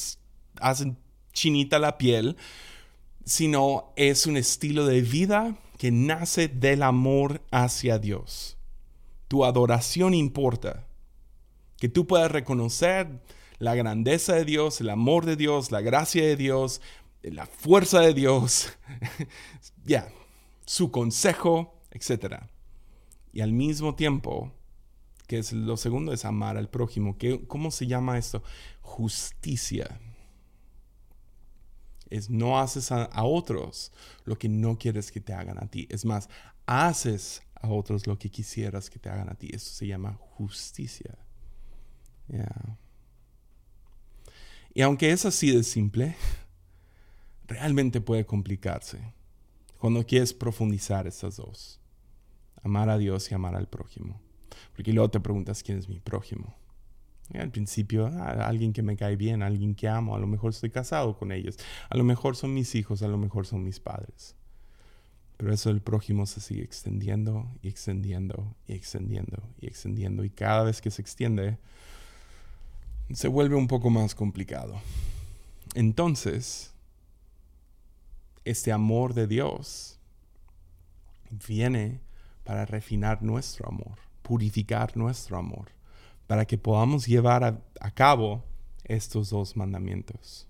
[0.60, 0.98] hacen
[1.32, 2.36] chinita la piel,
[3.26, 8.58] sino es un estilo de vida que nace del amor hacia Dios.
[9.28, 10.88] Tu adoración importa.
[11.78, 13.22] Que tú puedas reconocer
[13.60, 16.82] la grandeza de Dios, el amor de Dios, la gracia de Dios,
[17.32, 18.70] la fuerza de Dios,
[19.86, 20.12] ya,
[20.66, 22.44] su consejo, etc.
[23.34, 24.52] Y al mismo tiempo,
[25.28, 27.18] que es lo segundo, es amar al prójimo.
[27.48, 28.44] ¿Cómo se llama esto?
[28.82, 30.00] Justicia.
[32.10, 33.92] Es no haces a, otros
[34.24, 35.88] lo que no quieres que te hagan a ti.
[35.90, 36.30] Es más,
[36.66, 39.50] haces a otros lo que quisieras que te hagan a ti.
[39.52, 41.18] Eso se llama justicia.
[44.74, 46.16] Y aunque es así de simple,
[47.48, 49.14] realmente puede complicarse
[49.78, 51.80] cuando quieres profundizar estas dos.
[52.64, 54.20] Amar a Dios y amar al prójimo.
[54.76, 56.56] Porque luego te preguntas quién es mi prójimo.
[57.34, 60.70] al principio, ah, alguien que me cae bien, alguien que amo, a lo mejor estoy
[60.70, 61.58] casado con ellos,
[61.90, 64.36] a lo mejor son mis hijos, a lo mejor son mis padres.
[65.38, 70.24] Pero eso del prójimo se sigue extendiendo y extendiendo y extendiendo y extendiendo.
[70.24, 71.58] Y cada vez que se extiende,
[73.12, 74.76] se vuelve un poco más complicado.
[75.74, 76.75] Entonces,
[78.46, 80.00] este amor de Dios
[81.48, 82.00] viene
[82.44, 85.72] para refinar nuestro amor, purificar nuestro amor,
[86.28, 88.44] para que podamos llevar a, cabo
[88.84, 90.48] estos dos mandamientos.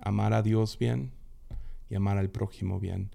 [0.00, 1.12] Amar a Dios bien
[1.88, 3.10] y amar al prójimo bien.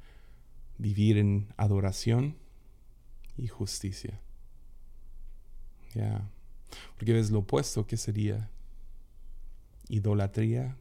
[0.77, 2.37] Vivir en adoración
[3.37, 4.19] y justicia.
[5.93, 6.29] Ya.
[6.95, 8.49] Porque ves lo opuesto que sería
[9.89, 10.77] idolatría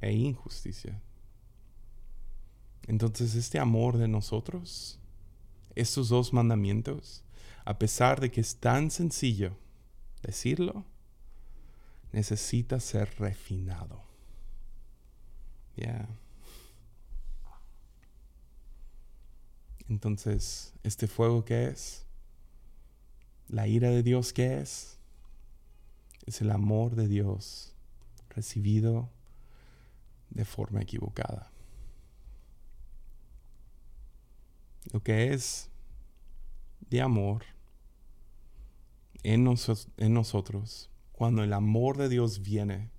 [0.00, 1.00] e injusticia.
[2.86, 4.98] Entonces este amor de nosotros,
[5.74, 7.24] estos dos mandamientos,
[7.64, 9.56] a pesar de que es tan sencillo
[10.22, 10.84] decirlo,
[12.12, 14.02] necesita ser refinado.
[15.76, 16.08] Ya.
[19.88, 22.06] Entonces, ¿este fuego qué es?
[23.48, 24.98] ¿La ira de Dios qué es?
[26.26, 27.74] Es el amor de Dios
[28.30, 29.10] recibido
[30.30, 31.53] de forma equivocada.
[34.92, 35.70] Lo que es
[36.90, 37.44] de amor
[39.24, 42.90] en, nosotros, cuando el amor de Dios viene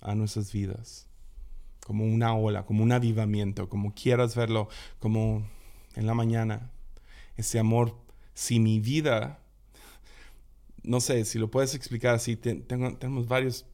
[0.00, 1.08] a nuestras vidas,
[1.84, 4.68] como una ola, como un avivamiento, como quieras verlo,
[5.00, 5.46] como
[5.96, 6.70] en la mañana,
[7.36, 7.98] ese amor,
[8.34, 9.40] si mi vida,
[10.82, 13.66] no sé, si lo puedes explicar así, tenemos varias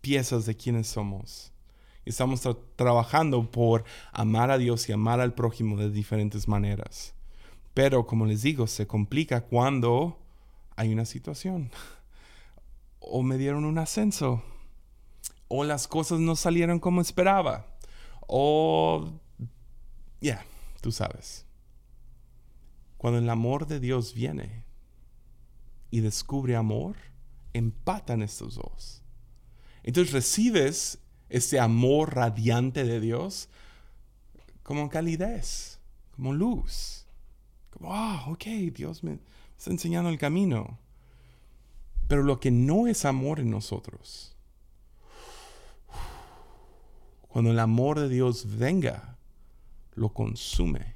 [0.00, 1.51] piezas de quiénes somos.
[2.04, 2.42] Estamos
[2.76, 7.14] trabajando por amar a Dios y amar al prójimo de diferentes maneras.
[7.74, 10.18] Pero, como les digo, se complica cuando
[10.76, 11.70] hay una situación.
[12.98, 14.42] O me dieron un ascenso.
[15.48, 17.66] O las cosas no salieron como esperaba.
[18.26, 19.10] O...
[20.20, 20.44] Ya
[20.82, 21.46] tú sabes.
[22.98, 24.64] Cuando el amor de Dios viene
[25.90, 26.96] y descubre amor,
[27.54, 29.02] empatan estos dos.
[29.82, 30.98] Entonces recibes
[31.32, 33.48] ese amor radiante de Dios
[34.62, 35.78] como calidez,
[36.14, 37.06] como luz.
[37.70, 39.18] Como, ah, ok, Dios me
[39.56, 40.78] está enseñando el camino.
[42.06, 44.36] Pero lo que no es amor en nosotros,
[47.28, 49.16] cuando el amor de Dios venga,
[49.94, 50.94] lo consume.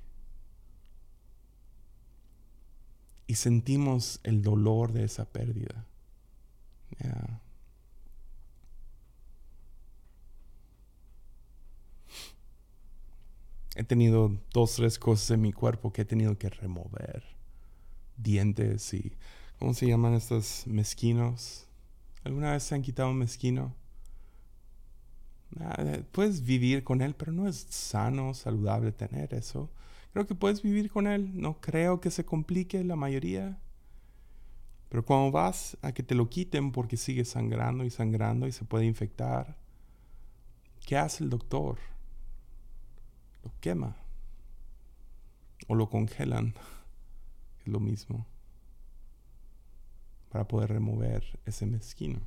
[3.27, 5.87] Y sentimos el dolor de esa pérdida.
[13.77, 17.23] He tenido dos, tres cosas en mi cuerpo que he tenido que remover.
[18.17, 19.13] Dientes y...
[19.59, 21.67] ¿Cómo se llaman estos mezquinos?
[22.25, 23.75] ¿Alguna vez se han quitado un mezquino?
[26.13, 29.71] puedes vivir con él, pero no es sano, saludable tener eso.
[30.13, 31.31] Creo que puedes vivir con él.
[31.35, 33.59] No creo que se complique la mayoría.
[34.89, 38.65] Pero cuando vas a que te lo quiten porque sigue sangrando y sangrando y se
[38.65, 39.57] puede infectar,
[40.87, 41.79] ¿qué hace el doctor?
[43.47, 43.97] Lo quema.
[45.69, 46.55] O lo congelan.
[47.61, 48.27] Es lo mismo.
[50.31, 52.21] Para poder remover ese mezquino.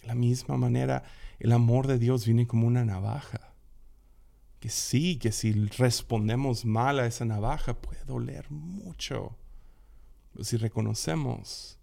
[0.00, 1.04] De la misma manera,
[1.38, 3.52] el amor de Dios viene como una navaja.
[4.58, 9.36] Que sí, que si respondemos mal a esa navaja puede doler mucho.
[10.32, 11.78] Pero si reconocemos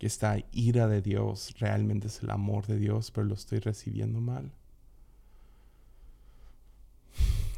[0.00, 4.20] que esta ira de Dios realmente es el amor de Dios, pero lo estoy recibiendo
[4.20, 4.52] mal,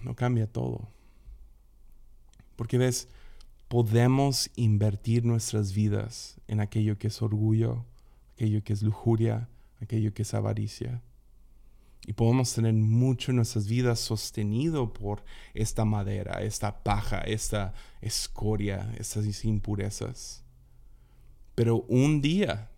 [0.02, 0.88] no cambia todo.
[2.56, 3.08] Porque ves,
[3.68, 7.84] podemos invertir nuestras vidas en aquello que es orgullo,
[8.34, 9.48] aquello que es lujuria,
[9.80, 11.02] aquello que es avaricia.
[12.06, 18.94] Y podemos tener mucho en nuestras vidas sostenido por esta madera, esta paja, esta escoria,
[18.98, 20.42] estas impurezas.
[21.54, 22.70] Pero un día,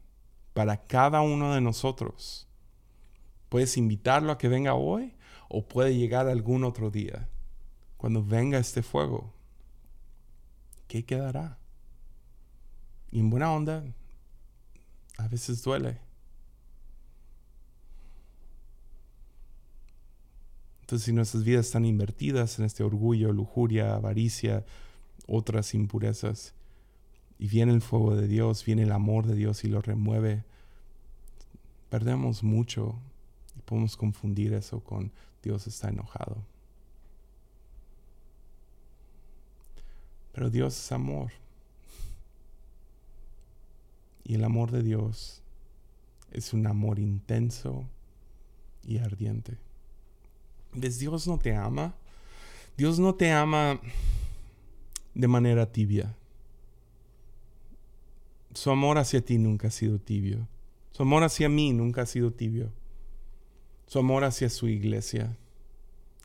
[0.53, 2.49] para cada uno de nosotros,
[3.49, 5.15] puedes invitarlo a que venga hoy
[5.51, 7.29] o puede llegar algún otro día.
[7.99, 9.35] Cuando venga este fuego,
[10.89, 11.59] ¿qué quedará?
[13.11, 13.85] Y en buena onda,
[15.19, 15.99] a veces duele
[20.91, 24.65] Entonces, si nuestras vidas están invertidas en este orgullo, lujuria, avaricia,
[25.29, 26.53] otras impurezas,
[27.39, 30.43] y viene el fuego de Dios, viene el amor de Dios y lo remueve,
[31.91, 32.99] perdemos mucho
[33.57, 35.13] y podemos confundir eso con
[35.43, 36.45] Dios está enojado.
[40.33, 41.33] Pero Dios es amor.
[44.25, 45.43] Y el amor de Dios
[46.31, 47.85] es un amor intenso
[48.85, 49.59] y ardiente.
[50.73, 51.95] Dios no te ama.
[52.77, 53.81] Dios no te ama
[55.15, 56.15] de manera tibia.
[58.55, 60.47] Su amor hacia ti nunca ha sido tibio.
[60.93, 62.73] Su amor hacia mí nunca ha sido tibio.
[63.91, 65.37] Su amor hacia su iglesia,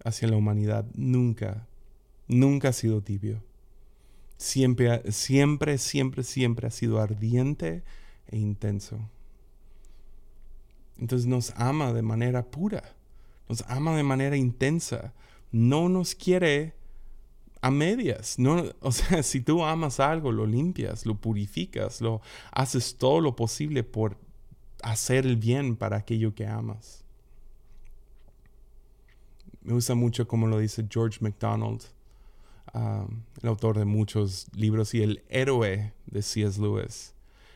[0.04, 1.66] hacia la humanidad, nunca,
[2.28, 3.42] nunca ha sido tibio.
[4.38, 7.82] Siempre, siempre, siempre, siempre ha sido ardiente
[8.28, 9.00] e intenso.
[11.00, 12.84] Entonces nos ama de manera pura
[13.48, 15.14] nos ama de manera intensa,
[15.52, 16.74] no nos quiere
[17.62, 18.38] a medias.
[18.38, 23.36] No, o sea, si tú amas algo, lo limpias, lo purificas, lo haces todo lo
[23.36, 24.18] posible por
[24.84, 27.05] hacer el bien para aquello que amas.
[29.66, 31.82] Me gusta mucho como lo dice George MacDonald,
[32.76, 36.62] um, el autor de muchos libros y el héroe de C.S.
[36.62, 37.16] Lewis,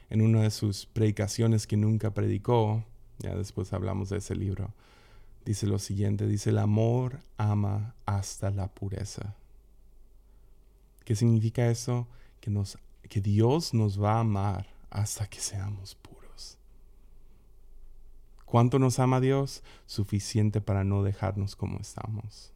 [0.10, 2.84] en una de sus predicaciones que nunca predicó,
[3.20, 4.74] ya después hablamos de ese libro,
[5.46, 9.36] dice lo siguiente, dice, el amor ama hasta la pureza.
[11.06, 12.08] ¿Qué significa eso?
[12.42, 12.52] Que,
[13.08, 16.19] que Dios nos va a amar hasta que seamos puros.
[18.50, 19.62] ¿Cuánto nos ama Dios?
[19.86, 22.52] Suficiente para no dejarnos como estamos.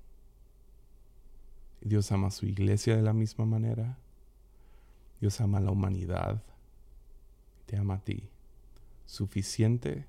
[1.81, 3.99] Dios ama a su iglesia de la misma manera.
[5.21, 6.41] Dios ama a la humanidad.
[7.67, 8.27] Te ama a ti.
[9.05, 10.07] Suficiente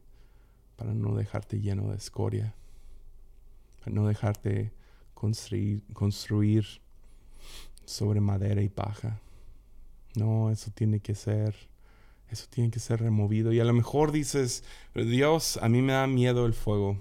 [0.77, 2.55] para no dejarte lleno de escoria.
[3.81, 4.73] Para no dejarte
[5.13, 6.65] construir, construir
[7.85, 9.21] sobre madera y paja.
[10.15, 11.55] No, eso tiene que ser,
[12.31, 13.53] eso tiene que ser removido.
[13.53, 14.65] Y a lo mejor dices,
[14.95, 16.99] Dios, a mí me da miedo el fuego.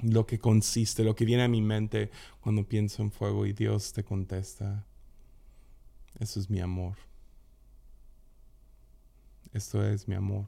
[0.00, 3.92] Lo que consiste, lo que viene a mi mente cuando pienso en fuego y Dios
[3.92, 4.84] te contesta,
[6.18, 6.96] eso es mi amor.
[9.52, 10.46] Esto es mi amor.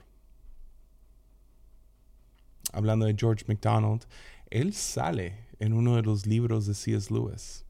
[2.73, 4.05] Hablando de George MacDonald,
[4.51, 7.13] él sale en uno de los libros de C.S.
[7.13, 7.65] Lewis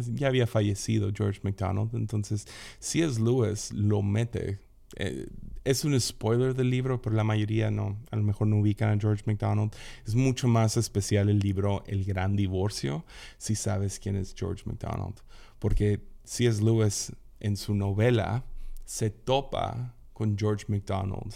[0.00, 2.46] ya había fallecido George McDonald, entonces
[2.78, 3.20] C.S.
[3.20, 4.58] Lewis lo mete.
[4.96, 5.28] Eh,
[5.64, 9.00] es un spoiler del libro, pero la mayoría no, a lo mejor no ubican a
[9.00, 9.74] George McDonald.
[10.06, 13.04] Es mucho más especial el libro El Gran Divorcio,
[13.38, 15.16] si sabes quién es George McDonald,
[15.58, 16.62] porque C.S.
[16.62, 18.44] Lewis en su novela
[18.84, 21.34] se topa con George McDonald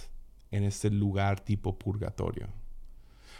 [0.51, 2.49] en este lugar tipo purgatorio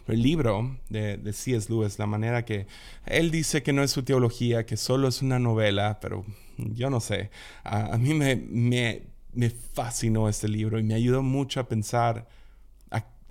[0.09, 1.71] el libro de, C.S.
[1.71, 2.67] Lewis, la manera que
[3.07, 6.25] él dice que no es su teología, que solo es una novela, pero
[6.57, 7.31] yo no sé.
[7.63, 9.03] A, mí me, me,
[9.33, 12.29] me, fascinó este libro y me ayudó mucho a pensar,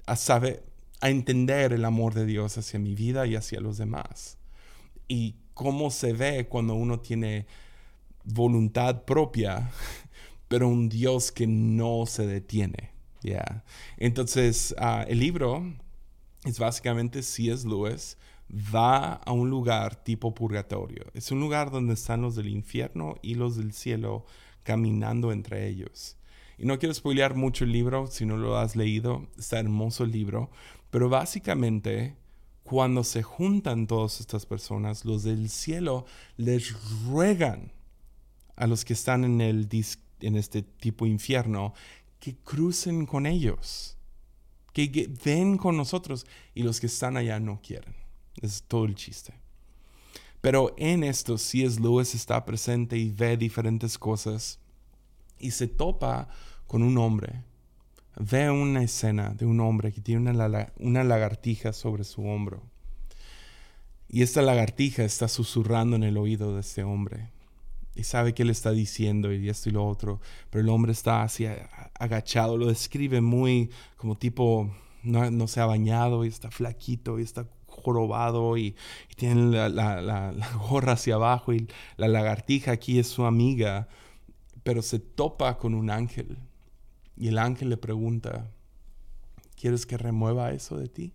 [0.05, 0.63] a, saber,
[1.01, 4.37] a entender el amor de Dios hacia mi vida y hacia los demás.
[5.07, 7.45] Y cómo se ve cuando uno tiene
[8.23, 9.69] voluntad propia,
[10.47, 12.91] pero un Dios que no se detiene.
[13.21, 13.63] ya
[13.97, 15.63] Entonces, ah, el libro
[16.45, 17.67] es básicamente C.S.
[17.67, 18.17] Lewis
[18.49, 21.05] va a un lugar tipo purgatorio.
[21.13, 24.25] Es un lugar donde están los del infierno y los del cielo
[24.68, 26.18] caminando entre ellos.
[26.57, 30.11] Y no quiero spoilear mucho el libro, si no lo has leído, está hermoso el
[30.11, 30.49] libro,
[30.89, 32.18] pero básicamente
[32.63, 36.05] cuando se juntan todas estas personas, los del cielo
[36.36, 36.74] les
[37.05, 37.72] ruegan
[38.57, 39.70] a los que están en, el,
[40.20, 41.74] en este tipo infierno
[42.20, 43.97] que crucen con ellos
[44.74, 47.95] que ven con nosotros y los que están allá no quieren.
[48.41, 49.34] Es todo el chiste.
[50.47, 51.77] Pero en esto C.S.
[51.81, 54.61] Lewis está presente y ve diferentes cosas
[55.39, 56.29] y se topa
[56.67, 57.43] con un hombre.
[58.17, 62.63] Ve una escena de un hombre que tiene una, lagartija sobre su hombro.
[64.07, 67.29] Y esta lagartija está susurrando en el oído de este hombre.
[67.93, 70.21] Y sabe que le está diciendo y esto y lo otro.
[70.49, 71.45] Pero el hombre está así
[71.99, 74.73] agachado, lo describe muy como tipo,
[75.03, 77.49] no, se ha bañado y está flaquito y está
[77.88, 78.75] jorobado y,
[79.15, 80.33] tiene la,
[80.69, 83.88] gorra hacia abajo y la lagartija aquí es su amiga,
[84.63, 86.38] pero se topa con un ángel
[87.17, 88.51] y el ángel le pregunta,
[89.55, 91.13] ¿quieres que remueva eso de ti?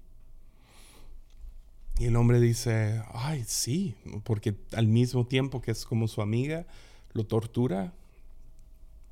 [1.99, 3.95] Y el hombre dice, ay, sí,
[4.25, 6.67] porque al mismo tiempo que es como su amiga,
[7.13, 7.93] lo tortura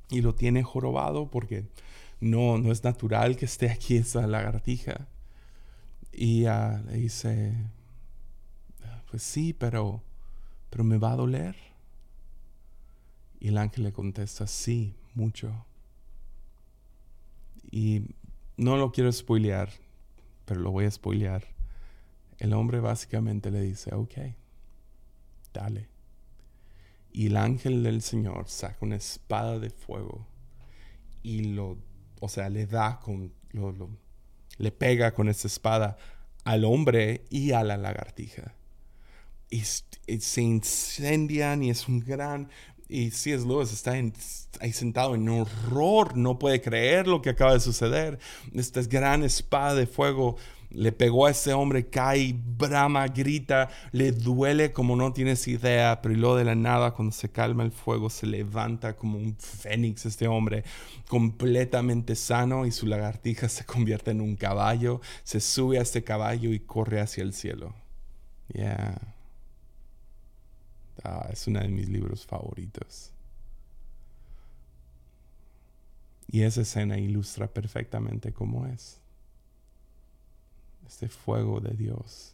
[0.09, 1.65] y lo tiene jorobado porque
[2.19, 5.07] no, no es natural que esté aquí esa lagartija.
[6.11, 7.55] Y le dice,
[9.09, 10.03] pues sí, pero,
[10.69, 11.55] pero me va a doler.
[13.39, 15.65] Y el ángel le contesta, sí, mucho.
[17.71, 18.03] Y
[18.57, 19.69] no lo quiero spoilear,
[20.45, 21.45] pero lo voy a spoilear.
[22.37, 24.13] El hombre básicamente le dice, ok,
[25.53, 25.89] dale.
[27.11, 30.25] Y el ángel del Señor saca una espada de fuego
[31.23, 31.77] y lo,
[32.19, 33.89] o sea, le da con, lo,
[34.57, 35.97] le pega con esa espada
[36.43, 38.55] al hombre y a la lagartija.
[39.49, 42.49] Y, se incendian y es un gran...
[42.87, 43.45] Y C.S.
[43.47, 48.19] Lewis está ahí sentado en horror, no puede creer lo que acaba de suceder.
[48.53, 50.35] Esta gran espada de fuego
[50.73, 56.15] le pegó a ese hombre, cae, brama, grita, le duele como no tienes idea, pero
[56.15, 60.27] luego de la nada, cuando se calma el fuego, se levanta como un fénix este
[60.27, 60.63] hombre,
[61.07, 66.51] completamente sano y su lagartija se convierte en un caballo, se sube a este caballo
[66.51, 67.73] y corre hacia el cielo.
[68.53, 68.99] Yeah.
[71.03, 73.11] Ah, es uno de mis libros favoritos.
[76.27, 79.00] Y esa escena ilustra perfectamente cómo es.
[80.91, 82.33] Este fuego de Dios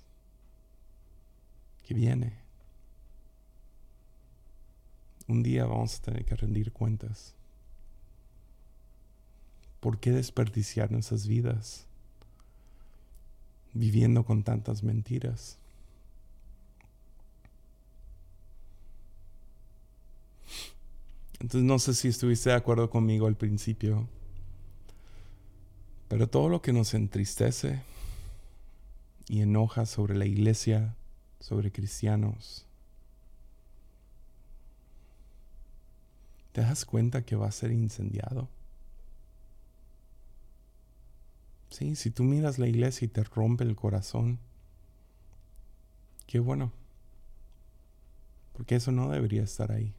[1.87, 2.33] que viene.
[5.27, 7.35] Un día vamos a tener que rendir cuentas.
[9.79, 11.85] ¿Por qué desperdiciar nuestras vidas
[13.73, 15.59] viviendo con tantas mentiras?
[21.39, 24.07] Entonces no sé si estuviste de acuerdo conmigo al principio,
[26.07, 27.83] pero todo lo que nos entristece
[29.27, 30.95] y enoja sobre la iglesia,
[31.39, 32.65] sobre cristianos,
[36.53, 38.47] ¿te das cuenta que va a ser incendiado?
[41.69, 44.39] Sí, si tú miras la iglesia y te rompe el corazón,
[46.25, 46.71] qué bueno,
[48.53, 49.93] porque eso no debería estar ahí.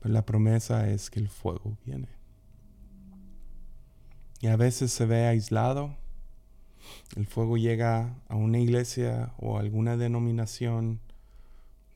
[0.00, 2.08] Pero la promesa es que el fuego viene.
[4.40, 5.96] Y a veces se ve aislado.
[7.16, 11.00] El fuego llega a una iglesia o a alguna denominación,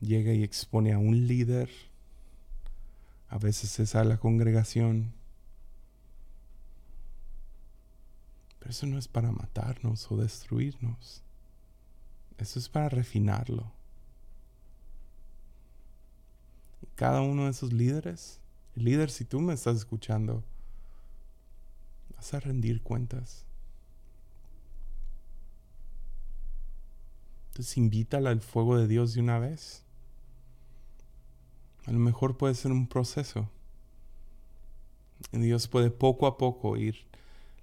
[0.01, 1.70] llega y expone a un líder.
[3.28, 5.12] A veces es a la congregación.
[8.59, 11.22] Pero eso no es para matarnos o destruirnos.
[12.38, 13.72] Eso es para refinarlo
[16.95, 18.40] cada uno de esos líderes,
[18.76, 20.45] el líder, si tú me estás escuchando,
[22.14, 23.45] vas a rendir cuentas.
[27.53, 29.84] Entonces invítala al fuego de Dios de una vez.
[31.86, 33.48] A lo mejor puede ser un proceso.
[35.30, 37.07] Dios puede poco a poco ir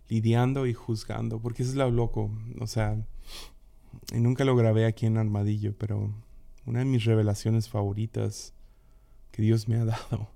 [0.07, 2.31] lidiando y juzgando, porque eso es lo loco.
[2.59, 2.97] O sea,
[4.13, 6.13] y nunca lo grabé aquí en Armadillo, pero
[6.65, 8.53] una de mis revelaciones favoritas
[9.39, 10.29] Dios me ha dado.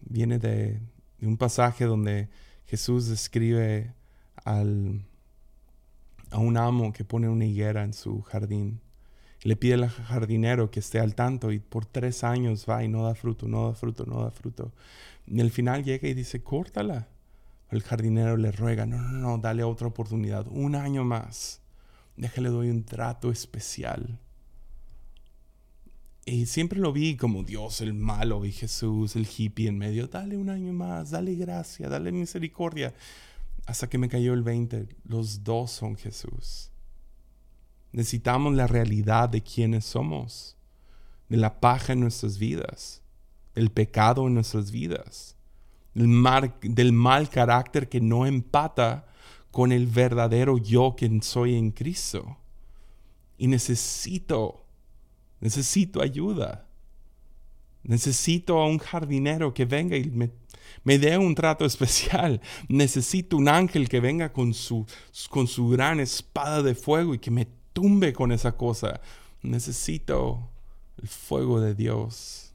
[0.00, 0.80] Viene de,
[1.20, 2.28] un pasaje donde
[2.66, 3.94] Jesús describe
[4.44, 5.04] al,
[6.30, 8.80] a un amo que pone una higuera en su jardín.
[9.42, 13.04] Le pide al jardinero que esté al tanto y por tres años va y no
[13.04, 14.72] da fruto, no da fruto, no da fruto.
[15.26, 17.08] Y al final llega y dice, córtala.
[17.70, 21.60] El jardinero le ruega, no, no, no, dale otra oportunidad, un año más.
[22.16, 24.18] Déjale, doy un trato especial.
[26.24, 30.08] Y siempre lo vi como Dios, el malo, y Jesús, el hippie en medio.
[30.08, 32.92] Dale un año más, dale gracia, dale misericordia.
[33.68, 34.88] Hasta que me cayó el 20.
[35.04, 36.70] Los dos son Jesús.
[37.92, 40.56] Necesitamos la realidad de quiénes somos,
[41.28, 43.02] de la paja en nuestras vidas,
[43.54, 45.36] del pecado en nuestras vidas,
[45.94, 46.08] del
[46.62, 49.06] del mal carácter que no empata
[49.50, 52.38] con el verdadero yo que soy en Cristo.
[53.36, 54.64] Y necesito
[55.40, 56.66] Necesito ayuda.
[57.82, 60.30] Necesito a un jardinero que venga y me,
[60.84, 62.40] dé un trato especial.
[62.68, 64.86] Necesito un ángel que venga con su,
[65.30, 69.00] con su gran espada de fuego y que me tumbe con esa cosa.
[69.42, 70.50] Necesito
[71.00, 72.52] el fuego de Dios.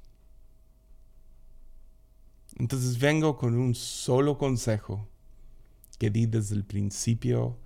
[2.58, 5.08] Entonces vengo con un solo consejo
[5.98, 7.58] que di desde el principio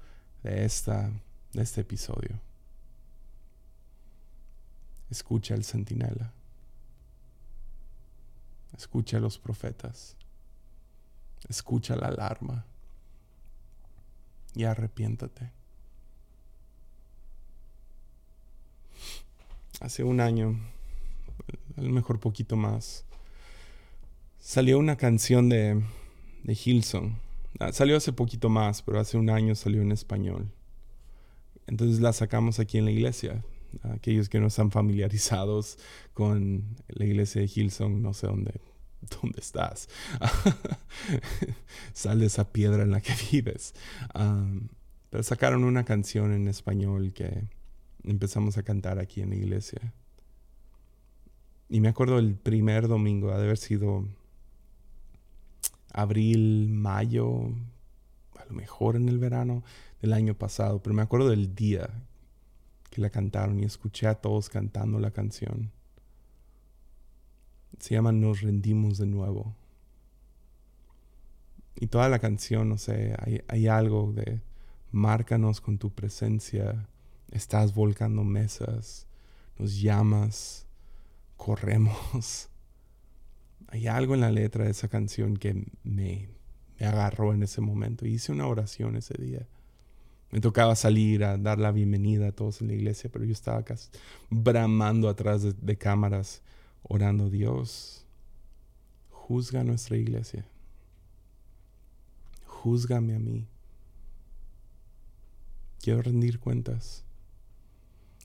[0.44, 1.12] de, esta,
[1.54, 2.40] de este episodio.
[5.10, 6.34] Escucha al centinela.
[8.78, 10.16] Escucha a los profetas.
[11.50, 12.66] Escucha la alarma.
[14.56, 15.52] Y arrepiéntate.
[19.80, 20.60] Hace un año,
[21.78, 23.06] a lo mejor poquito más,
[24.40, 25.84] salió una canción de,
[26.44, 27.20] de Hilson.
[27.60, 30.52] Ah, salió hace poquito más, pero hace un año salió en español.
[31.68, 33.44] Entonces la sacamos aquí en la iglesia
[33.84, 35.78] aquellos que no están familiarizados
[36.14, 38.60] con la iglesia de Hillsong, no sé dónde,
[39.22, 39.90] dónde estás.
[41.94, 43.74] Sal de esa piedra en la que vives.
[45.10, 47.48] pero sacaron una canción en español que
[48.04, 49.94] empezamos a cantar aquí en la iglesia.
[51.70, 54.08] Y me acuerdo el primer domingo, ha de haber sido
[55.92, 57.52] abril, mayo,
[58.38, 59.64] a lo mejor en el verano
[60.02, 61.90] del año pasado, pero me acuerdo del día
[63.02, 65.72] la cantaron y escuché a todos cantando la canción.
[67.80, 69.56] Se llama Nos rendimos de nuevo.
[71.76, 74.42] Y toda la canción, no sé, hay, hay algo de
[74.92, 76.88] márcanos con tu presencia,
[77.32, 79.06] estás volcando mesas,
[79.58, 80.66] nos llamas,
[81.36, 82.50] corremos.
[83.70, 85.54] Hay algo en la letra de esa canción que
[85.84, 86.30] me,
[86.80, 88.06] me agarró en ese momento.
[88.06, 89.46] Hice una oración ese día
[90.32, 93.64] Me tocaba salir a dar la bienvenida a todos en la iglesia, pero yo estaba
[93.64, 93.90] casi
[94.30, 96.42] bramando atrás de, de cámaras,
[96.88, 98.06] orando Dios.
[99.10, 100.46] Juzga nuestra iglesia.
[102.46, 103.46] Júzgame a mí.
[105.82, 107.04] Quiero rendir cuentas.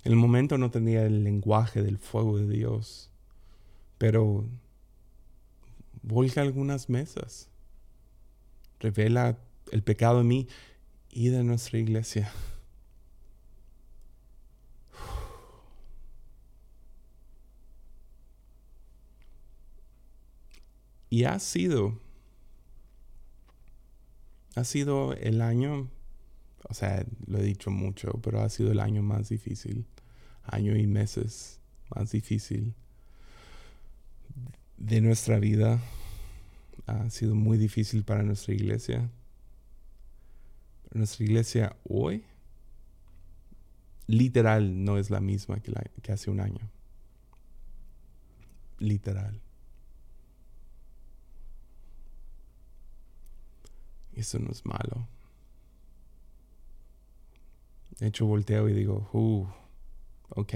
[0.04, 3.10] En el momento no tenía el lenguaje del fuego de Dios,
[3.98, 4.44] pero
[6.02, 7.48] volca algunas mesas.
[8.80, 9.38] Revela
[9.70, 10.48] el pecado en mí
[11.10, 12.32] y de nuestra iglesia.
[21.12, 22.00] Y ha sido,
[24.54, 25.90] ha sido el año,
[26.70, 29.84] o sea, lo he dicho mucho, pero ha sido el año más difícil,
[30.44, 31.60] año y meses
[31.94, 32.72] más difícil
[34.78, 35.78] de nuestra vida.
[36.86, 39.10] Ha sido muy difícil para nuestra iglesia
[40.94, 42.24] nuestra iglesia hoy
[44.06, 46.70] literal no es la misma que, que hace un año.
[48.78, 49.40] Literal.
[54.22, 55.08] Eso no es malo.
[57.98, 59.48] De hecho, volteo y digo, uh,
[60.28, 60.54] ok,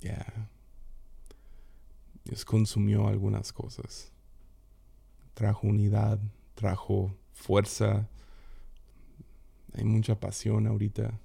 [0.00, 0.48] ya.
[2.24, 4.10] Dios consumió algunas cosas.
[5.34, 6.18] Trajo unidad,
[6.56, 8.08] trajo fuerza,
[9.72, 11.20] hay mucha pasión ahorita.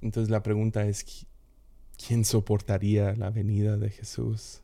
[0.00, 1.26] Entonces la pregunta es,
[1.98, 4.62] ¿quién soportaría la venida de Jesús?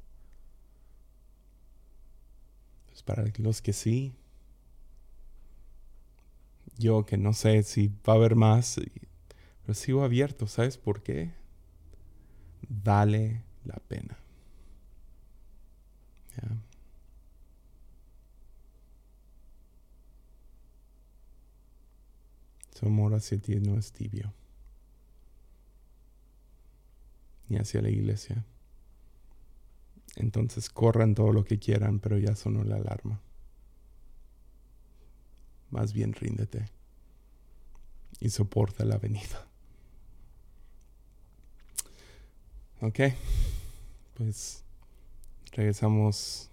[2.93, 4.15] Pues para los que sí,
[6.77, 8.79] yo que no sé si va a haber más,
[9.63, 11.33] pero sigo abierto, ¿sabes por qué?
[12.69, 14.19] Vale la pena.
[22.75, 24.35] Su amor hacia ti no es tibio.
[27.49, 28.45] Ni hacia la iglesia.
[30.17, 33.21] Entonces corran todo lo que quieran, pero ya sonó la alarma.
[35.71, 36.67] Más bien ríndete
[38.21, 39.47] y soporta la venida.
[42.81, 43.01] Ok,
[44.15, 44.65] pues
[45.53, 46.51] regresamos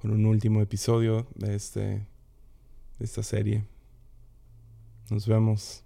[0.00, 2.06] con un último episodio de, este, de
[3.04, 3.64] esta serie.
[5.10, 5.82] Nos vemos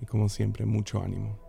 [0.00, 1.47] y como siempre, mucho ánimo.